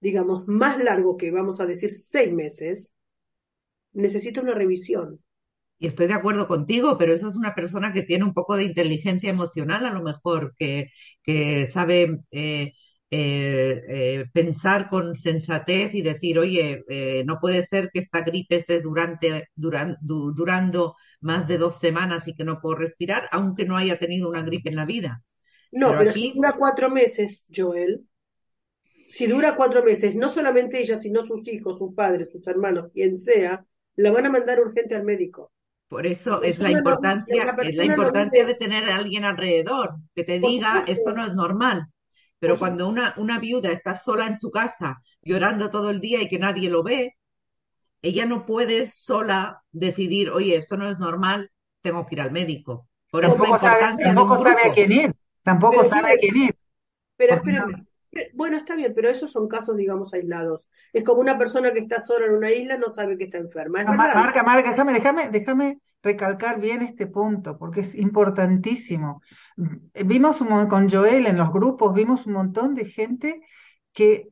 digamos, 0.00 0.46
más 0.46 0.82
largo 0.82 1.16
que 1.16 1.32
vamos 1.32 1.58
a 1.58 1.66
decir 1.66 1.90
seis 1.90 2.32
meses, 2.32 2.92
necesita 3.92 4.40
una 4.40 4.54
revisión. 4.54 5.21
Y 5.82 5.88
estoy 5.88 6.06
de 6.06 6.14
acuerdo 6.14 6.46
contigo, 6.46 6.96
pero 6.98 7.12
eso 7.12 7.26
es 7.28 7.36
una 7.36 7.54
persona 7.54 7.92
que 7.92 8.02
tiene 8.04 8.24
un 8.24 8.34
poco 8.34 8.56
de 8.56 8.64
inteligencia 8.64 9.30
emocional, 9.30 9.84
a 9.84 9.90
lo 9.92 10.02
mejor, 10.02 10.54
que, 10.58 10.88
que 11.24 11.66
sabe 11.66 12.20
eh, 12.30 12.72
eh, 13.10 13.82
eh, 13.88 14.24
pensar 14.32 14.88
con 14.88 15.14
sensatez 15.16 15.94
y 15.94 16.02
decir, 16.02 16.38
oye, 16.38 16.84
eh, 16.88 17.24
no 17.26 17.38
puede 17.40 17.64
ser 17.66 17.90
que 17.92 17.98
esta 18.00 18.20
gripe 18.22 18.56
esté 18.56 18.80
durante, 18.80 19.48
duran- 19.56 19.98
du- 20.00 20.32
durando 20.34 20.94
más 21.20 21.48
de 21.48 21.58
dos 21.58 21.78
semanas 21.80 22.28
y 22.28 22.34
que 22.34 22.44
no 22.44 22.60
puedo 22.60 22.76
respirar, 22.76 23.28
aunque 23.32 23.64
no 23.64 23.76
haya 23.76 23.98
tenido 23.98 24.28
una 24.30 24.42
gripe 24.42 24.70
en 24.70 24.76
la 24.76 24.84
vida. 24.84 25.22
No, 25.72 25.88
Pero 25.88 25.98
pero 25.98 26.10
aquí- 26.10 26.30
si 26.30 26.32
dura 26.34 26.54
cuatro 26.56 26.88
meses, 26.90 27.48
Joel, 27.54 28.06
si 29.08 29.26
dura 29.26 29.54
cuatro 29.54 29.84
meses, 29.84 30.14
no 30.16 30.28
solamente 30.30 30.80
ella, 30.80 30.96
sino 30.96 31.24
sus 31.24 31.46
hijos, 31.48 31.78
sus 31.78 31.94
padres, 31.94 32.30
sus 32.32 32.46
hermanos, 32.48 32.90
quien 32.92 33.16
sea, 33.16 33.64
la 33.96 34.10
van 34.10 34.26
a 34.26 34.30
mandar 34.30 34.60
urgente 34.60 34.94
al 34.94 35.04
médico. 35.04 35.52
Por 35.92 36.06
eso 36.06 36.42
es 36.42 36.58
la 36.58 36.70
importancia, 36.70 37.54
es 37.62 37.74
la 37.74 37.84
importancia 37.84 38.46
de 38.46 38.54
tener 38.54 38.88
a 38.88 38.96
alguien 38.96 39.26
alrededor 39.26 39.96
que 40.14 40.24
te 40.24 40.40
diga 40.40 40.84
esto 40.86 41.12
no 41.12 41.22
es 41.22 41.34
normal. 41.34 41.86
Pero 42.38 42.58
cuando 42.58 42.88
una, 42.88 43.12
una 43.18 43.38
viuda 43.38 43.70
está 43.70 43.94
sola 43.94 44.26
en 44.26 44.38
su 44.38 44.50
casa 44.50 45.02
llorando 45.20 45.68
todo 45.68 45.90
el 45.90 46.00
día 46.00 46.22
y 46.22 46.28
que 46.28 46.38
nadie 46.38 46.70
lo 46.70 46.82
ve, 46.82 47.18
ella 48.00 48.24
no 48.24 48.46
puede 48.46 48.86
sola 48.86 49.62
decidir, 49.70 50.30
oye, 50.30 50.56
esto 50.56 50.78
no 50.78 50.88
es 50.88 50.98
normal, 50.98 51.50
tengo 51.82 52.06
que 52.06 52.14
ir 52.14 52.22
al 52.22 52.32
médico. 52.32 52.88
Por 53.10 53.26
eso 53.26 53.36
la 53.36 53.50
Tampoco 53.50 53.58
sabe, 53.60 53.74
importancia 53.74 54.06
de 54.06 54.10
un 54.12 54.16
tampoco 54.16 54.42
sabe 54.42 54.70
a 54.70 54.72
quién 54.72 54.92
ir. 54.92 55.14
Tampoco 55.42 55.76
Pero 55.76 55.88
sabe 55.90 56.12
a 56.12 56.16
quién 56.16 56.36
ir. 56.36 56.56
Pero 57.18 57.42
no-. 57.44 57.68
Eh, 57.68 57.84
Bueno, 58.34 58.56
está 58.58 58.76
bien, 58.76 58.92
pero 58.94 59.08
esos 59.10 59.30
son 59.32 59.48
casos, 59.48 59.76
digamos, 59.76 60.12
aislados. 60.14 60.68
Es 60.92 61.04
como 61.04 61.20
una 61.20 61.38
persona 61.38 61.72
que 61.72 61.78
está 61.80 62.00
sola 62.00 62.26
en 62.26 62.34
una 62.34 62.50
isla, 62.50 62.76
no 62.78 62.90
sabe 62.90 63.16
que 63.18 63.24
está 63.24 63.38
enferma. 63.38 63.80
Es 63.82 63.88
No, 63.88 63.94
Ma- 63.94 64.14
verdad. 64.14 64.14
Marga, 64.14 64.42
Marga, 64.42 64.70
déjame, 64.70 64.92
déjame, 64.94 65.28
déjame 65.30 65.78
recalcar 66.02 66.60
bien 66.60 66.82
este 66.82 67.06
punto, 67.06 67.58
porque 67.58 67.80
es 67.80 67.94
importantísimo. 67.94 69.22
Mm, 69.56 69.76
Vimos 70.06 70.40
un 70.40 70.66
con 70.68 70.90
Joel 70.90 71.26
en 71.26 71.36
los 71.36 71.52
grupos, 71.52 71.94
vimos 71.94 72.26
un 72.26 72.34
montón 72.34 72.74
de 72.74 72.86
gente 72.86 73.40
que 73.92 74.28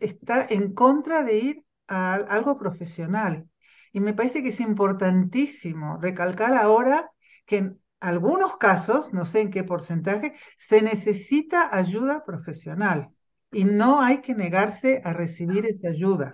está 0.00 0.46
en 0.48 0.72
contra 0.74 1.22
de 1.24 1.38
ir 1.38 1.64
a 1.88 2.14
algo 2.14 2.58
profesional. 2.58 3.48
Y 3.92 4.00
me 4.00 4.14
parece 4.14 4.42
que 4.42 4.48
es 4.50 4.60
importantísimo 4.60 5.98
recalcar 6.00 6.54
ahora 6.54 7.10
que 7.46 7.56
en 7.58 7.80
algunos 8.00 8.56
casos, 8.56 9.12
no 9.12 9.24
sé 9.26 9.42
en 9.42 9.50
qué 9.50 9.64
porcentaje, 9.64 10.34
se 10.56 10.80
necesita 10.82 11.74
ayuda 11.76 12.24
profesional 12.24 13.10
y 13.52 13.64
no 13.64 14.00
hay 14.00 14.20
que 14.20 14.34
negarse 14.34 15.00
a 15.04 15.12
recibir 15.12 15.66
esa 15.66 15.90
ayuda. 15.90 16.32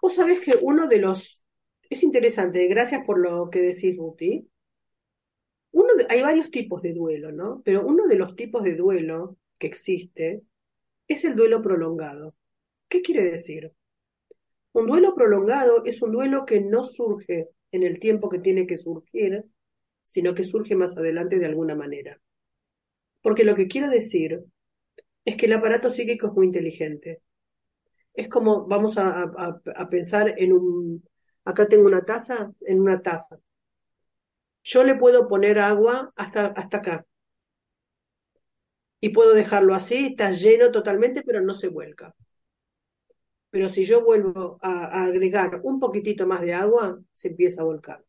Vos 0.00 0.14
sabés 0.14 0.40
que 0.40 0.54
uno 0.62 0.86
de 0.86 0.98
los... 0.98 1.42
Es 1.88 2.02
interesante, 2.02 2.66
gracias 2.68 3.04
por 3.06 3.18
lo 3.18 3.48
que 3.50 3.60
decís, 3.60 3.96
Ruti. 3.96 4.48
Uno 5.72 5.94
de- 5.94 6.06
Hay 6.08 6.22
varios 6.22 6.50
tipos 6.50 6.82
de 6.82 6.92
duelo, 6.92 7.32
¿no? 7.32 7.62
Pero 7.64 7.86
uno 7.86 8.06
de 8.06 8.16
los 8.16 8.34
tipos 8.36 8.62
de 8.64 8.74
duelo 8.74 9.36
que 9.58 9.66
existe 9.68 10.42
es 11.08 11.24
el 11.24 11.36
duelo 11.36 11.62
prolongado. 11.62 12.34
¿Qué 12.88 13.02
quiere 13.02 13.24
decir? 13.24 13.72
Un 14.74 14.86
duelo 14.86 15.14
prolongado 15.16 15.84
es 15.84 16.02
un 16.02 16.12
duelo 16.12 16.46
que 16.46 16.60
no 16.60 16.84
surge 16.84 17.48
en 17.72 17.82
el 17.82 17.98
tiempo 17.98 18.28
que 18.28 18.38
tiene 18.38 18.64
que 18.66 18.76
surgir, 18.76 19.44
sino 20.04 20.34
que 20.36 20.44
surge 20.44 20.76
más 20.76 20.96
adelante 20.96 21.38
de 21.40 21.46
alguna 21.46 21.74
manera. 21.74 22.20
Porque 23.22 23.44
lo 23.44 23.54
que 23.56 23.68
quiero 23.68 23.90
decir 23.90 24.42
es 25.26 25.36
que 25.36 25.46
el 25.46 25.52
aparato 25.52 25.90
psíquico 25.90 26.28
es 26.28 26.32
muy 26.32 26.46
inteligente. 26.46 27.20
Es 28.14 28.28
como, 28.28 28.66
vamos 28.66 28.96
a, 28.96 29.60
pensar 29.90 30.34
en 30.38 30.52
un, 30.52 31.04
acá 31.44 31.66
tengo 31.68 31.86
una 31.86 32.04
taza, 32.04 32.52
en 32.62 32.80
una 32.80 33.02
taza. 33.02 33.38
Yo 34.62 34.84
le 34.84 34.94
puedo 34.94 35.28
poner 35.28 35.58
agua 35.58 36.12
hasta, 36.16 36.46
hasta 36.46 36.78
acá. 36.78 37.06
Y 39.00 39.10
puedo 39.10 39.34
dejarlo 39.34 39.74
así, 39.74 40.06
está 40.06 40.30
lleno 40.30 40.70
totalmente, 40.70 41.22
pero 41.22 41.40
no 41.40 41.54
se 41.54 41.68
vuelca. 41.68 42.14
Pero 43.50 43.68
si 43.68 43.84
yo 43.84 44.04
vuelvo 44.04 44.58
a 44.62 45.04
agregar 45.04 45.60
un 45.64 45.80
poquitito 45.80 46.26
más 46.26 46.40
de 46.40 46.54
agua, 46.54 47.00
se 47.12 47.28
empieza 47.28 47.62
a 47.62 47.64
volcar. 47.64 48.04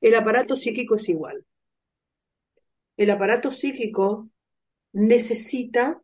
El 0.00 0.14
aparato 0.14 0.56
psíquico 0.56 0.94
es 0.96 1.08
igual. 1.08 1.44
El 2.96 3.10
aparato 3.10 3.50
psíquico 3.50 4.30
necesita, 4.92 6.00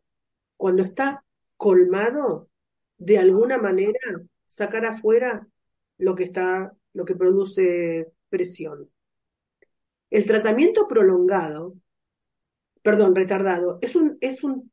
cuando 0.57 0.83
está 0.83 1.23
colmado, 1.57 2.49
de 2.97 3.17
alguna 3.17 3.57
manera 3.57 3.99
sacar 4.45 4.85
afuera 4.85 5.47
lo 5.97 6.15
que 6.15 6.25
está, 6.25 6.75
lo 6.93 7.05
que 7.05 7.15
produce 7.15 8.11
presión. 8.29 8.89
El 10.09 10.25
tratamiento 10.25 10.87
prolongado, 10.87 11.75
perdón, 12.81 13.15
retardado, 13.15 13.79
es 13.81 13.95
un, 13.95 14.17
es 14.21 14.43
un 14.43 14.71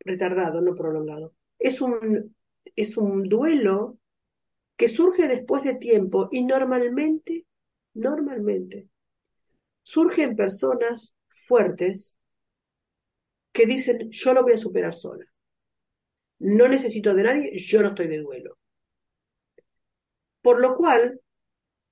retardado, 0.00 0.60
no 0.60 0.74
prolongado, 0.74 1.34
es 1.58 1.80
un, 1.80 2.34
es 2.74 2.96
un 2.96 3.28
duelo 3.28 3.98
que 4.76 4.88
surge 4.88 5.28
después 5.28 5.64
de 5.64 5.74
tiempo 5.74 6.28
y 6.30 6.44
normalmente, 6.44 7.46
normalmente, 7.94 8.88
surge 9.82 10.22
en 10.22 10.36
personas 10.36 11.14
fuertes 11.26 12.17
que 13.52 13.66
dicen, 13.66 14.10
yo 14.10 14.34
lo 14.34 14.42
voy 14.42 14.52
a 14.52 14.58
superar 14.58 14.94
sola. 14.94 15.24
No 16.40 16.68
necesito 16.68 17.14
de 17.14 17.22
nadie, 17.22 17.58
yo 17.58 17.82
no 17.82 17.88
estoy 17.88 18.08
de 18.08 18.18
duelo. 18.18 18.58
Por 20.42 20.60
lo 20.60 20.74
cual, 20.74 21.20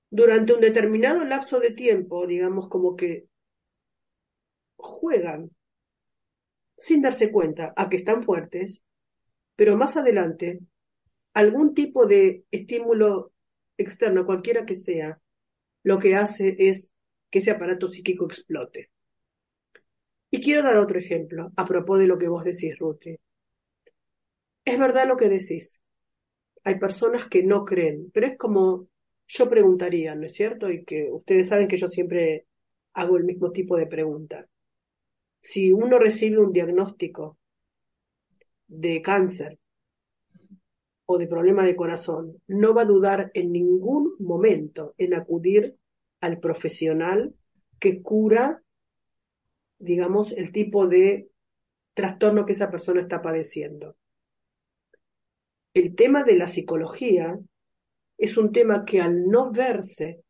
durante 0.09 0.53
un 0.53 0.61
determinado 0.61 1.23
lapso 1.25 1.59
de 1.59 1.71
tiempo, 1.71 2.25
digamos 2.27 2.69
como 2.69 2.95
que 2.95 3.27
juegan 4.77 5.51
sin 6.77 7.01
darse 7.01 7.31
cuenta 7.31 7.73
a 7.75 7.89
que 7.89 7.97
están 7.97 8.23
fuertes, 8.23 8.83
pero 9.55 9.75
más 9.75 9.97
adelante, 9.97 10.59
algún 11.33 11.73
tipo 11.73 12.05
de 12.05 12.45
estímulo 12.51 13.33
externo, 13.77 14.25
cualquiera 14.25 14.65
que 14.65 14.75
sea, 14.75 15.19
lo 15.83 15.99
que 15.99 16.15
hace 16.15 16.55
es 16.57 16.91
que 17.29 17.39
ese 17.39 17.51
aparato 17.51 17.87
psíquico 17.87 18.25
explote. 18.25 18.91
Y 20.29 20.41
quiero 20.41 20.63
dar 20.63 20.77
otro 20.77 20.99
ejemplo, 20.99 21.51
a 21.55 21.65
propósito 21.65 22.01
de 22.01 22.07
lo 22.07 22.17
que 22.17 22.27
vos 22.27 22.43
decís, 22.43 22.77
Ruti. 22.77 23.17
Es 24.65 24.77
verdad 24.77 25.07
lo 25.07 25.17
que 25.17 25.29
decís. 25.29 25.81
Hay 26.63 26.77
personas 26.79 27.27
que 27.27 27.43
no 27.43 27.63
creen, 27.63 28.11
pero 28.13 28.27
es 28.27 28.37
como 28.37 28.89
yo 29.27 29.49
preguntaría, 29.49 30.15
¿no 30.15 30.25
es 30.25 30.33
cierto? 30.33 30.69
Y 30.71 30.83
que 30.85 31.09
ustedes 31.11 31.49
saben 31.49 31.67
que 31.67 31.77
yo 31.77 31.87
siempre 31.87 32.45
hago 32.93 33.17
el 33.17 33.23
mismo 33.23 33.51
tipo 33.51 33.77
de 33.77 33.87
pregunta. 33.87 34.47
Si 35.39 35.71
uno 35.71 35.99
recibe 35.99 36.39
un 36.39 36.51
diagnóstico 36.51 37.37
de 38.67 39.01
cáncer 39.01 39.59
o 41.05 41.17
de 41.17 41.27
problema 41.27 41.63
de 41.63 41.75
corazón, 41.75 42.41
no 42.47 42.73
va 42.73 42.81
a 42.81 42.85
dudar 42.85 43.31
en 43.33 43.51
ningún 43.51 44.15
momento 44.19 44.93
en 44.97 45.13
acudir 45.13 45.77
al 46.19 46.39
profesional 46.39 47.33
que 47.79 48.01
cura, 48.01 48.61
digamos, 49.79 50.31
el 50.31 50.51
tipo 50.51 50.87
de 50.87 51.29
trastorno 51.93 52.45
que 52.45 52.53
esa 52.53 52.71
persona 52.71 53.01
está 53.01 53.21
padeciendo. 53.21 53.95
El 55.73 55.95
tema 55.95 56.23
de 56.23 56.35
la 56.37 56.47
psicología 56.47 57.39
es 58.17 58.37
un 58.37 58.51
tema 58.51 58.83
que 58.85 59.01
al 59.01 59.27
no 59.27 59.51
verse, 59.51 60.21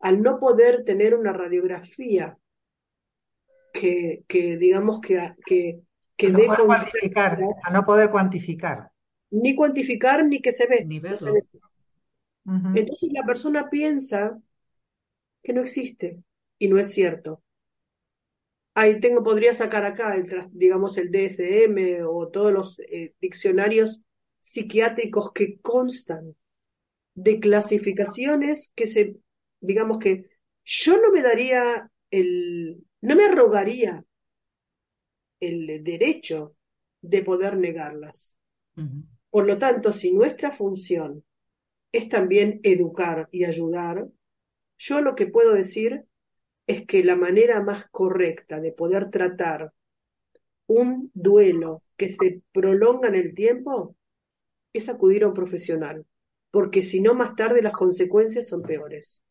al 0.00 0.22
no 0.22 0.38
poder 0.38 0.84
tener 0.84 1.14
una 1.14 1.32
radiografía 1.32 2.38
que, 3.72 4.24
que 4.28 4.56
digamos 4.56 5.00
que, 5.00 5.34
que, 5.46 5.80
que 6.16 6.26
A 6.26 6.30
no 6.30 6.38
dé 6.38 6.46
cuantificar, 6.48 7.38
a 7.62 7.70
no 7.70 7.84
poder 7.84 8.10
cuantificar. 8.10 8.90
ni 9.30 9.54
cuantificar 9.54 10.24
ni 10.24 10.40
que 10.40 10.52
se 10.52 10.66
ve. 10.66 10.84
Ni 10.84 11.00
no 11.00 11.16
se. 11.16 11.30
Entonces 12.74 13.10
la 13.12 13.24
persona 13.24 13.68
piensa 13.70 14.38
que 15.42 15.52
no 15.52 15.60
existe 15.60 16.22
y 16.58 16.68
no 16.68 16.78
es 16.78 16.92
cierto. 16.92 17.42
Ahí 18.74 19.00
tengo, 19.00 19.22
podría 19.22 19.54
sacar 19.54 19.84
acá, 19.84 20.14
el, 20.14 20.48
digamos, 20.52 20.96
el 20.96 21.10
DSM 21.10 22.04
o 22.06 22.28
todos 22.28 22.52
los 22.52 22.78
eh, 22.80 23.14
diccionarios 23.20 24.00
psiquiátricos 24.40 25.32
que 25.32 25.60
constan 25.60 26.34
de 27.14 27.38
clasificaciones 27.38 28.72
que 28.74 28.86
se, 28.86 29.16
digamos 29.60 29.98
que 29.98 30.30
yo 30.64 31.00
no 31.00 31.12
me 31.12 31.22
daría 31.22 31.90
el, 32.10 32.82
no 33.02 33.16
me 33.16 33.24
arrogaría 33.24 34.04
el 35.40 35.82
derecho 35.84 36.56
de 37.02 37.22
poder 37.22 37.56
negarlas. 37.56 38.36
Por 39.28 39.46
lo 39.46 39.58
tanto, 39.58 39.92
si 39.92 40.12
nuestra 40.12 40.52
función 40.52 41.24
es 41.90 42.08
también 42.08 42.60
educar 42.62 43.28
y 43.32 43.44
ayudar, 43.44 44.08
yo 44.78 45.00
lo 45.00 45.14
que 45.14 45.26
puedo 45.26 45.52
decir 45.52 46.06
es 46.66 46.86
que 46.86 47.04
la 47.04 47.16
manera 47.16 47.62
más 47.62 47.86
correcta 47.90 48.60
de 48.60 48.72
poder 48.72 49.10
tratar 49.10 49.72
un 50.66 51.10
duelo 51.14 51.82
que 51.96 52.08
se 52.10 52.42
prolonga 52.52 53.08
en 53.08 53.14
el 53.16 53.34
tiempo 53.34 53.96
es 54.72 54.88
acudir 54.88 55.24
a 55.24 55.28
un 55.28 55.34
profesional, 55.34 56.06
porque 56.50 56.82
si 56.82 57.00
no, 57.02 57.14
más 57.14 57.36
tarde 57.36 57.62
las 57.62 57.74
consecuencias 57.74 58.48
son 58.48 58.62
peores. 58.62 59.22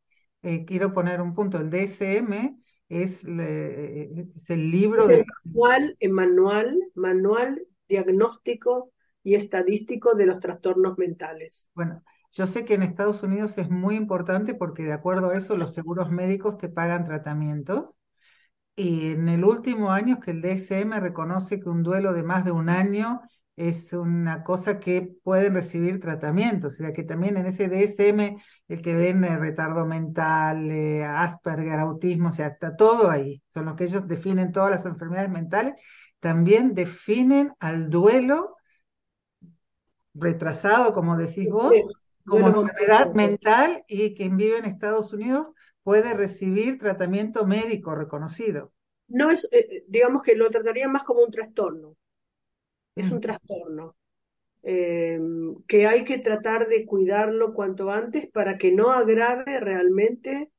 Eh, 0.43 0.65
quiero 0.65 0.93
poner 0.93 1.21
un 1.21 1.33
punto. 1.35 1.59
El 1.59 1.69
DSM 1.69 2.57
es, 2.89 3.23
le- 3.23 4.19
es 4.21 4.49
el 4.49 4.71
libro 4.71 5.07
Es 5.07 5.09
de 5.09 5.19
el 5.19 5.25
manual, 5.43 5.97
el 5.99 6.11
manual, 6.11 6.79
manual 6.95 7.67
diagnóstico 7.89 8.93
y 9.21 9.35
estadístico 9.35 10.15
de 10.15 10.25
los 10.27 10.39
trastornos 10.39 10.97
mentales. 10.97 11.69
Bueno, 11.73 12.03
yo 12.33 12.47
sé 12.47 12.65
que 12.65 12.75
en 12.75 12.83
Estados 12.83 13.23
Unidos 13.23 13.57
es 13.57 13.69
muy 13.69 13.95
importante 13.95 14.53
porque 14.55 14.83
de 14.83 14.93
acuerdo 14.93 15.29
a 15.31 15.37
eso 15.37 15.57
los 15.57 15.73
seguros 15.73 16.09
médicos 16.11 16.57
te 16.57 16.69
pagan 16.69 17.05
tratamientos. 17.05 17.89
Y 18.75 19.11
en 19.11 19.29
el 19.29 19.43
último 19.45 19.91
año 19.91 20.15
es 20.15 20.21
que 20.25 20.31
el 20.31 20.41
DSM 20.41 20.99
reconoce 20.99 21.59
que 21.59 21.69
un 21.69 21.83
duelo 21.83 22.13
de 22.13 22.23
más 22.23 22.45
de 22.45 22.51
un 22.51 22.69
año 22.69 23.21
es 23.55 23.93
una 23.93 24.43
cosa 24.43 24.79
que 24.79 25.15
pueden 25.23 25.53
recibir 25.53 25.99
tratamiento, 25.99 26.67
o 26.67 26.69
sea 26.69 26.93
que 26.93 27.03
también 27.03 27.37
en 27.37 27.45
ese 27.45 27.67
DSM 27.69 28.41
el 28.69 28.81
que 28.81 28.95
ven 28.95 29.23
eh, 29.23 29.37
retardo 29.37 29.85
mental, 29.85 30.71
eh, 30.71 31.03
Asperger, 31.03 31.79
autismo, 31.79 32.29
o 32.29 32.31
sea, 32.31 32.47
está 32.47 32.75
todo 32.75 33.09
ahí, 33.09 33.43
son 33.49 33.65
los 33.65 33.75
que 33.75 33.83
ellos 33.85 34.07
definen 34.07 34.51
todas 34.51 34.71
las 34.71 34.85
enfermedades 34.85 35.29
mentales, 35.29 35.73
también 36.19 36.73
definen 36.73 37.53
al 37.59 37.89
duelo 37.89 38.55
retrasado, 40.13 40.93
como 40.93 41.17
decís 41.17 41.49
vos, 41.49 41.73
como 42.25 42.47
enfermedad 42.47 43.13
mental 43.13 43.83
y 43.87 44.15
quien 44.15 44.37
vive 44.37 44.57
en 44.57 44.65
Estados 44.65 45.11
Unidos 45.13 45.51
puede 45.83 46.13
recibir 46.13 46.77
tratamiento 46.77 47.45
médico 47.45 47.95
reconocido. 47.95 48.71
No 49.07 49.29
es, 49.29 49.47
eh, 49.51 49.83
digamos 49.87 50.21
que 50.21 50.35
lo 50.35 50.49
trataría 50.49 50.87
más 50.87 51.03
como 51.03 51.21
un 51.21 51.31
trastorno. 51.31 51.95
Es 52.95 53.09
un 53.11 53.17
mm. 53.17 53.21
trastorno 53.21 53.95
em, 54.63 55.55
que 55.67 55.87
hay 55.87 56.03
que 56.03 56.19
tratar 56.19 56.67
de 56.67 56.85
cuidarlo 56.85 57.53
cuanto 57.53 57.89
antes 57.89 58.29
para 58.31 58.57
que 58.57 58.71
no 58.71 58.91
agrave 58.91 59.59
realmente 59.59 60.51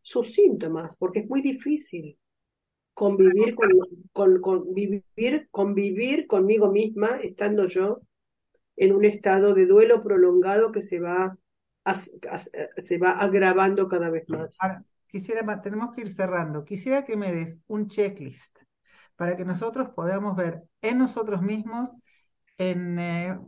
sus 0.00 0.32
síntomas, 0.32 0.96
porque 0.96 1.20
es 1.20 1.28
muy 1.28 1.42
difícil 1.42 2.18
convivir 2.94 3.54
con, 4.12 4.40
convivir, 4.40 5.48
convivir 5.50 6.26
conmigo 6.26 6.72
misma 6.72 7.20
estando 7.22 7.66
yo 7.66 8.00
en 8.78 8.94
un 8.94 9.04
estado 9.04 9.54
de 9.54 9.66
duelo 9.66 10.02
prolongado 10.02 10.72
que 10.72 10.82
se 10.82 11.00
va, 11.00 11.36
se 12.76 12.98
va 12.98 13.12
agravando 13.12 13.88
cada 13.88 14.10
vez 14.10 14.28
más. 14.28 14.56
quisiera, 15.08 15.60
tenemos 15.60 15.94
que 15.94 16.02
ir 16.02 16.12
cerrando. 16.12 16.64
Quisiera 16.64 17.04
que 17.04 17.16
me 17.16 17.32
des 17.32 17.58
un 17.66 17.88
checklist 17.88 18.56
para 19.16 19.36
que 19.36 19.44
nosotros 19.44 19.90
podamos 19.96 20.36
ver 20.36 20.62
en 20.80 20.98
nosotros 20.98 21.42
mismos, 21.42 21.90
en 22.56 22.98
eh, 22.98 23.38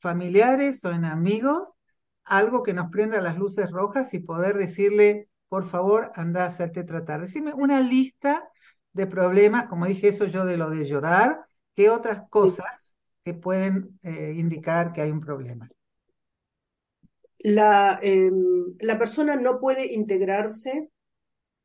familiares 0.00 0.84
o 0.84 0.90
en 0.90 1.04
amigos, 1.04 1.72
algo 2.24 2.62
que 2.62 2.74
nos 2.74 2.90
prenda 2.90 3.20
las 3.20 3.38
luces 3.38 3.70
rojas 3.70 4.12
y 4.12 4.18
poder 4.18 4.56
decirle, 4.56 5.28
por 5.48 5.68
favor, 5.68 6.10
anda 6.16 6.44
a 6.44 6.48
hacerte 6.48 6.82
tratar. 6.82 7.20
Decime 7.20 7.54
una 7.54 7.80
lista 7.80 8.48
de 8.92 9.06
problemas, 9.06 9.66
como 9.66 9.86
dije 9.86 10.08
eso 10.08 10.24
yo 10.24 10.44
de 10.44 10.56
lo 10.56 10.68
de 10.70 10.84
llorar, 10.84 11.44
¿qué 11.74 11.90
otras 11.90 12.22
cosas 12.28 12.89
que 13.24 13.34
pueden 13.34 13.98
eh, 14.02 14.34
indicar 14.36 14.92
que 14.92 15.02
hay 15.02 15.10
un 15.10 15.20
problema. 15.20 15.68
La, 17.38 17.98
em, 18.02 18.76
la 18.80 18.98
persona 18.98 19.36
no 19.36 19.60
puede 19.60 19.92
integrarse 19.92 20.90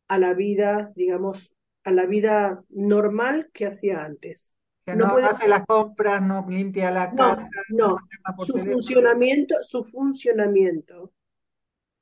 a 0.07 0.17
la 0.17 0.33
vida, 0.33 0.91
digamos, 0.95 1.53
a 1.83 1.91
la 1.91 2.05
vida 2.05 2.63
normal 2.69 3.49
que 3.53 3.65
hacía 3.65 4.03
antes. 4.03 4.53
no, 4.85 5.17
hace 5.17 5.47
las 5.47 5.65
compras, 5.65 6.21
no 6.21 6.45
limpia 6.47 6.91
la 6.91 7.11
casa. 7.13 7.49
No, 7.69 7.97
su 8.45 8.57
funcionamiento, 8.57 9.55
su 9.63 9.83
funcionamiento 9.83 11.11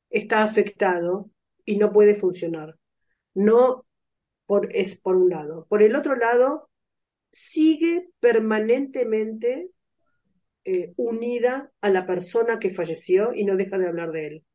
está 0.10 0.44
afectado 0.44 1.30
y 1.66 1.78
no 1.78 1.92
puede 1.92 2.16
funcionar. 2.16 2.78
No 3.34 3.86
por, 4.46 4.70
es 4.76 4.98
por 4.98 5.16
un 5.16 5.30
lado. 5.30 5.66
Por 5.70 5.82
el 5.82 5.96
otro 5.96 6.16
lado, 6.16 6.70
sigue 7.34 8.10
permanentemente 8.20 9.72
eh, 10.64 10.94
unida 10.98 11.72
a 11.82 11.90
la 11.90 12.06
persona 12.06 12.60
que 12.60 12.70
falleció 12.70 13.34
y 13.34 13.44
no 13.44 13.58
deja 13.58 13.78
de 13.80 13.88
hablar 13.88 14.12
de 14.12 14.28
él, 14.28 14.46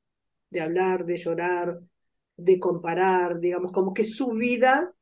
de 0.48 0.60
hablar, 0.60 1.04
de 1.04 1.16
llorar, 1.16 1.80
de 2.36 2.60
comparar, 2.60 3.40
digamos, 3.40 3.72
como 3.72 3.92
que 3.92 4.04
su 4.04 4.30
vida 4.30 4.94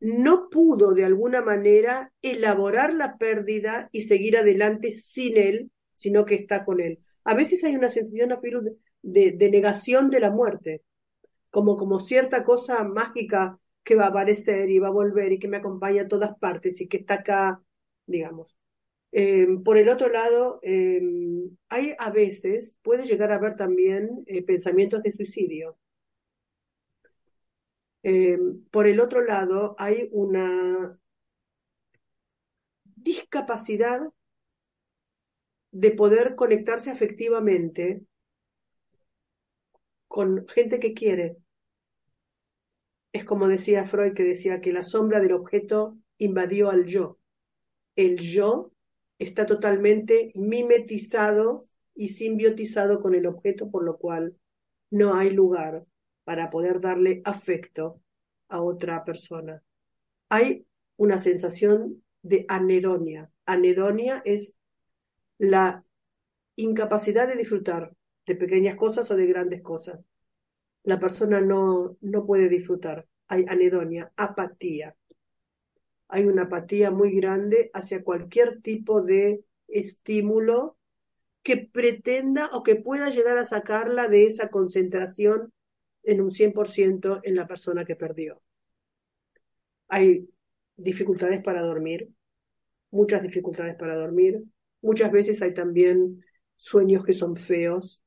no 0.00 0.48
pudo 0.48 0.94
de 0.94 1.04
alguna 1.04 1.42
manera 1.42 2.12
elaborar 2.22 2.94
la 2.94 3.18
pérdida 3.18 3.90
y 3.92 4.02
seguir 4.02 4.38
adelante 4.38 4.94
sin 4.94 5.36
él, 5.36 5.70
sino 5.92 6.24
que 6.24 6.36
está 6.36 6.64
con 6.64 6.80
él. 6.80 7.00
A 7.24 7.34
veces 7.34 7.62
hay 7.62 7.76
una 7.76 7.90
sensación 7.90 8.30
de, 9.02 9.32
de 9.32 9.50
negación 9.50 10.08
de 10.08 10.20
la 10.20 10.30
muerte, 10.30 10.82
como, 11.50 11.76
como 11.76 12.00
cierta 12.00 12.42
cosa 12.42 12.84
mágica 12.84 13.58
que 13.88 13.94
va 13.94 14.04
a 14.06 14.08
aparecer 14.08 14.68
y 14.70 14.78
va 14.78 14.88
a 14.88 14.90
volver 14.90 15.32
y 15.32 15.38
que 15.38 15.48
me 15.48 15.56
acompaña 15.58 16.02
a 16.02 16.08
todas 16.08 16.36
partes 16.38 16.78
y 16.82 16.88
que 16.88 16.98
está 16.98 17.14
acá, 17.14 17.62
digamos. 18.06 18.54
Em, 19.12 19.62
por 19.64 19.78
el 19.78 19.88
otro 19.88 20.10
lado, 20.10 20.60
em, 20.62 21.56
hay 21.70 21.94
a 21.98 22.10
veces, 22.10 22.78
puede 22.82 23.06
llegar 23.06 23.32
a 23.32 23.36
haber 23.36 23.56
también 23.56 24.24
eh, 24.26 24.42
pensamientos 24.44 25.02
de 25.02 25.12
suicidio. 25.12 25.78
Em, 28.02 28.62
por 28.70 28.86
el 28.86 29.00
otro 29.00 29.22
lado, 29.24 29.74
hay 29.78 30.08
una 30.12 30.98
discapacidad 32.96 34.02
de 35.70 35.90
poder 35.92 36.34
conectarse 36.34 36.90
afectivamente 36.90 38.02
con 40.08 40.46
gente 40.48 40.78
que 40.80 40.92
quiere, 40.94 41.38
es 43.18 43.24
como 43.24 43.48
decía 43.48 43.84
Freud, 43.84 44.14
que 44.14 44.24
decía 44.24 44.60
que 44.60 44.72
la 44.72 44.82
sombra 44.82 45.20
del 45.20 45.32
objeto 45.32 45.98
invadió 46.18 46.70
al 46.70 46.86
yo. 46.86 47.18
El 47.96 48.18
yo 48.18 48.72
está 49.18 49.44
totalmente 49.46 50.32
mimetizado 50.34 51.66
y 51.94 52.08
simbiotizado 52.08 53.00
con 53.00 53.14
el 53.14 53.26
objeto, 53.26 53.70
por 53.70 53.84
lo 53.84 53.98
cual 53.98 54.36
no 54.90 55.14
hay 55.14 55.30
lugar 55.30 55.84
para 56.24 56.50
poder 56.50 56.80
darle 56.80 57.20
afecto 57.24 58.00
a 58.48 58.62
otra 58.62 59.04
persona. 59.04 59.62
Hay 60.28 60.66
una 60.96 61.18
sensación 61.18 62.02
de 62.22 62.44
anedonia. 62.48 63.30
Anedonia 63.46 64.22
es 64.24 64.54
la 65.38 65.84
incapacidad 66.54 67.26
de 67.26 67.36
disfrutar 67.36 67.92
de 68.26 68.34
pequeñas 68.36 68.76
cosas 68.76 69.10
o 69.10 69.16
de 69.16 69.26
grandes 69.26 69.62
cosas 69.62 69.98
la 70.88 70.98
persona 70.98 71.40
no, 71.40 71.96
no 72.00 72.24
puede 72.24 72.48
disfrutar. 72.48 73.06
Hay 73.28 73.44
anedonia, 73.48 74.12
apatía. 74.16 74.96
Hay 76.08 76.24
una 76.24 76.42
apatía 76.42 76.90
muy 76.90 77.14
grande 77.14 77.70
hacia 77.74 78.02
cualquier 78.02 78.60
tipo 78.62 79.02
de 79.02 79.44
estímulo 79.68 80.78
que 81.42 81.68
pretenda 81.72 82.48
o 82.52 82.62
que 82.62 82.76
pueda 82.76 83.10
llegar 83.10 83.38
a 83.38 83.44
sacarla 83.44 84.08
de 84.08 84.26
esa 84.26 84.48
concentración 84.48 85.52
en 86.02 86.20
un 86.20 86.30
100% 86.30 87.20
en 87.22 87.36
la 87.36 87.46
persona 87.46 87.84
que 87.84 87.96
perdió. 87.96 88.42
Hay 89.88 90.28
dificultades 90.76 91.42
para 91.42 91.62
dormir, 91.62 92.08
muchas 92.90 93.22
dificultades 93.22 93.76
para 93.76 93.94
dormir. 93.94 94.42
Muchas 94.80 95.10
veces 95.12 95.42
hay 95.42 95.52
también 95.54 96.24
sueños 96.56 97.04
que 97.04 97.12
son 97.12 97.36
feos, 97.36 98.02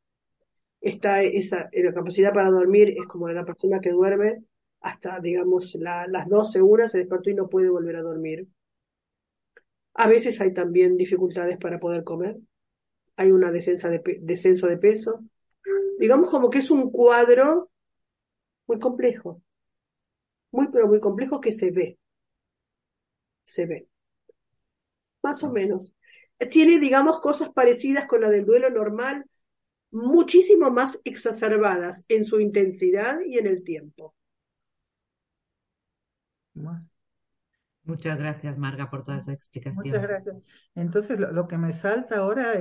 está 0.82 1.22
esa, 1.22 1.70
la 1.72 1.94
capacidad 1.94 2.34
para 2.34 2.50
dormir 2.50 2.96
es 2.98 3.06
como 3.06 3.28
de 3.28 3.36
la 3.36 3.46
persona 3.46 3.80
que 3.80 3.92
duerme 3.92 4.44
hasta, 4.82 5.20
digamos, 5.20 5.76
las 5.76 6.28
12 6.28 6.62
horas, 6.62 6.92
se 6.92 6.98
despertó 6.98 7.30
y 7.30 7.36
no 7.36 7.50
puede 7.50 7.70
volver 7.70 7.96
a 7.96 8.02
dormir. 8.02 8.48
A 9.94 10.08
veces 10.08 10.42
hay 10.42 10.54
también 10.54 10.98
dificultades 10.98 11.58
para 11.58 11.80
poder 11.80 12.04
comer, 12.04 12.38
hay 13.16 13.32
descenso 13.32 13.90
de, 13.90 14.02
descenso 14.22 14.68
de 14.68 14.78
peso. 14.78 15.24
Digamos 16.00 16.30
como 16.30 16.50
que 16.50 16.60
es 16.60 16.72
un 16.72 16.92
cuadro 16.92 17.70
muy 18.68 18.80
complejo, 18.80 19.42
muy 20.52 20.70
pero 20.70 20.88
muy 20.88 21.00
complejo 21.00 21.40
que 21.40 21.52
se 21.52 21.72
ve, 21.72 22.00
se 23.44 23.66
ve, 23.68 23.88
más 25.22 25.44
o 25.44 25.52
menos. 25.52 25.94
Tiene, 26.50 26.80
digamos, 26.80 27.20
cosas 27.20 27.50
parecidas 27.50 28.08
con 28.08 28.22
la 28.22 28.30
del 28.32 28.46
duelo 28.46 28.72
normal, 28.72 29.26
muchísimo 29.92 30.72
más 30.72 31.00
exacerbadas 31.04 32.06
en 32.08 32.26
su 32.26 32.40
intensidad 32.40 33.20
y 33.22 33.38
en 33.38 33.46
el 33.46 33.64
tiempo. 33.64 34.16
Muchas 37.84 38.18
gracias, 38.18 38.58
Marga, 38.58 38.90
por 38.90 39.04
toda 39.04 39.18
esa 39.18 39.34
explicación. 39.34 39.84
Muchas 39.86 40.02
gracias. 40.02 40.36
Entonces, 40.76 41.20
lo, 41.20 41.48
que 41.48 41.58
me 41.58 41.74
salta 41.74 42.18
ahora, 42.18 42.54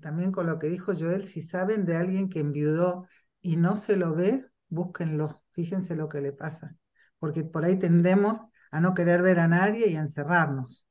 también 0.00 0.32
con 0.32 0.46
lo 0.46 0.58
que 0.58 0.68
dijo 0.68 0.92
Joel, 0.94 1.24
si 1.24 1.42
saben 1.42 1.84
de 1.84 1.96
alguien 1.96 2.28
que 2.28 2.40
enviudó 2.40 3.06
y 3.40 3.56
no 3.56 3.76
se 3.76 3.96
lo 3.96 4.14
ve, 4.14 4.44
búsquenlo, 4.68 5.42
fíjense 5.52 5.94
lo 5.94 6.08
que 6.08 6.20
le 6.20 6.32
pasa, 6.32 6.76
porque 7.18 7.44
por 7.44 7.64
ahí 7.64 7.78
tendemos 7.78 8.46
a 8.70 8.80
no 8.80 8.94
querer 8.94 9.22
ver 9.22 9.38
a 9.38 9.48
nadie 9.48 9.88
y 9.88 9.96
a 9.96 10.00
encerrarnos. 10.00 10.88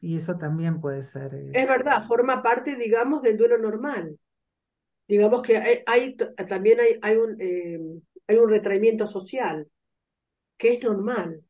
Y 0.00 0.16
eso 0.16 0.36
también 0.38 0.80
puede 0.80 1.02
ser. 1.02 1.34
Eh, 1.34 1.52
es 1.54 1.66
verdad, 1.66 2.06
forma 2.06 2.42
parte, 2.42 2.76
digamos, 2.76 3.22
del 3.22 3.36
duelo 3.36 3.58
normal 3.58 4.18
digamos 5.10 5.42
que 5.42 5.82
hay, 5.86 6.16
también 6.48 6.78
hay, 6.78 6.98
hay, 7.02 7.16
un, 7.16 7.36
eh, 7.40 7.80
hay 8.28 8.36
un 8.36 8.48
retraimiento 8.48 9.08
social, 9.08 9.66
que 10.60 10.74
es 10.74 10.84
normal. 10.84 11.42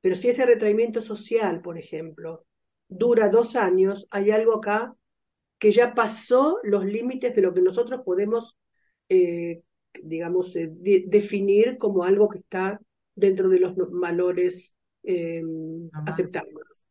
Pero 0.00 0.16
si 0.16 0.28
ese 0.28 0.46
retraimiento 0.46 1.02
social, 1.02 1.60
por 1.62 1.78
ejemplo, 1.78 2.44
dura 2.88 3.28
dos 3.28 3.56
años, 3.56 4.06
hay 4.10 4.30
algo 4.30 4.54
acá 4.56 4.94
que 5.58 5.72
ya 5.72 5.94
pasó 5.94 6.58
los 6.64 6.84
límites 6.84 7.34
de 7.36 7.42
lo 7.42 7.54
que 7.54 7.62
nosotros 7.62 8.02
podemos 8.04 8.56
eh, 9.10 9.62
digamos, 10.04 10.56
eh, 10.56 10.68
de- 10.72 11.04
definir 11.08 11.78
como 11.78 12.04
algo 12.04 12.28
que 12.30 12.38
está 12.40 12.80
dentro 13.16 13.48
de 13.50 13.60
los 13.60 13.74
valores 13.76 14.76
eh, 15.04 15.42
aceptables. 16.06 16.86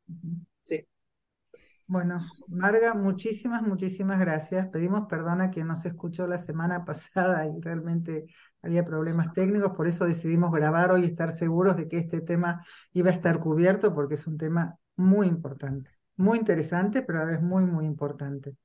Bueno, 1.87 2.19
Marga, 2.47 2.95
muchísimas, 2.95 3.61
muchísimas 3.61 4.19
gracias. 4.19 4.67
Pedimos 4.69 5.05
perdón 5.07 5.41
a 5.41 5.51
quien 5.51 5.67
nos 5.67 5.85
escuchó 5.85 6.25
la 6.27 6.39
semana 6.39 6.83
pasada 6.85 7.45
y 7.47 7.59
realmente 7.61 8.25
había 8.63 8.83
problemas 8.85 9.33
técnicos, 9.33 9.73
por 9.77 9.87
eso 9.87 10.05
decidimos 10.05 10.51
grabar 10.51 10.91
hoy 10.91 11.01
y 11.03 11.05
estar 11.05 11.31
seguros 11.31 11.77
de 11.77 11.87
que 11.87 11.97
este 11.99 12.21
tema 12.21 12.65
iba 12.93 13.09
a 13.11 13.13
estar 13.13 13.39
cubierto 13.39 13.93
porque 13.93 14.15
es 14.15 14.25
un 14.27 14.37
tema 14.37 14.77
muy 14.95 15.27
importante, 15.27 15.91
muy 16.17 16.39
interesante, 16.39 17.03
pero 17.03 17.19
a 17.21 17.25
la 17.25 17.31
vez 17.33 17.41
muy, 17.41 17.63
muy 17.65 17.85
importante. 17.85 18.55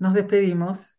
Nos 0.00 0.14
despedimos. 0.14 0.97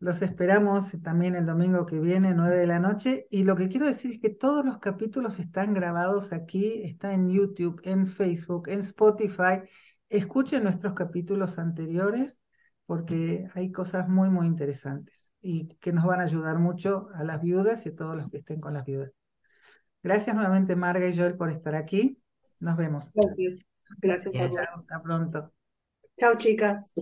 Los 0.00 0.22
esperamos 0.22 0.92
también 1.02 1.36
el 1.36 1.44
domingo 1.44 1.84
que 1.84 2.00
viene, 2.00 2.32
9 2.34 2.56
de 2.56 2.66
la 2.66 2.80
noche. 2.80 3.26
Y 3.30 3.44
lo 3.44 3.54
que 3.54 3.68
quiero 3.68 3.84
decir 3.84 4.12
es 4.12 4.20
que 4.20 4.30
todos 4.30 4.64
los 4.64 4.78
capítulos 4.78 5.38
están 5.38 5.74
grabados 5.74 6.32
aquí, 6.32 6.82
está 6.84 7.12
en 7.12 7.28
YouTube, 7.28 7.82
en 7.84 8.06
Facebook, 8.06 8.68
en 8.68 8.80
Spotify. 8.80 9.60
Escuchen 10.08 10.62
nuestros 10.62 10.94
capítulos 10.94 11.58
anteriores 11.58 12.40
porque 12.86 13.46
hay 13.54 13.70
cosas 13.70 14.08
muy, 14.08 14.30
muy 14.30 14.46
interesantes 14.46 15.34
y 15.42 15.68
que 15.76 15.92
nos 15.92 16.06
van 16.06 16.20
a 16.20 16.24
ayudar 16.24 16.58
mucho 16.58 17.10
a 17.14 17.22
las 17.22 17.42
viudas 17.42 17.84
y 17.84 17.90
a 17.90 17.94
todos 17.94 18.16
los 18.16 18.30
que 18.30 18.38
estén 18.38 18.58
con 18.58 18.72
las 18.72 18.86
viudas. 18.86 19.12
Gracias 20.02 20.34
nuevamente, 20.34 20.76
Marga 20.76 21.06
y 21.06 21.16
Joel, 21.16 21.36
por 21.36 21.50
estar 21.50 21.74
aquí. 21.74 22.18
Nos 22.58 22.78
vemos. 22.78 23.04
Gracias. 23.12 23.60
Gracias 23.98 24.34
a 24.34 24.46
vos. 24.46 24.58
Hasta 24.58 25.02
pronto. 25.02 25.52
Chao, 26.18 26.38
chicas. 26.38 26.94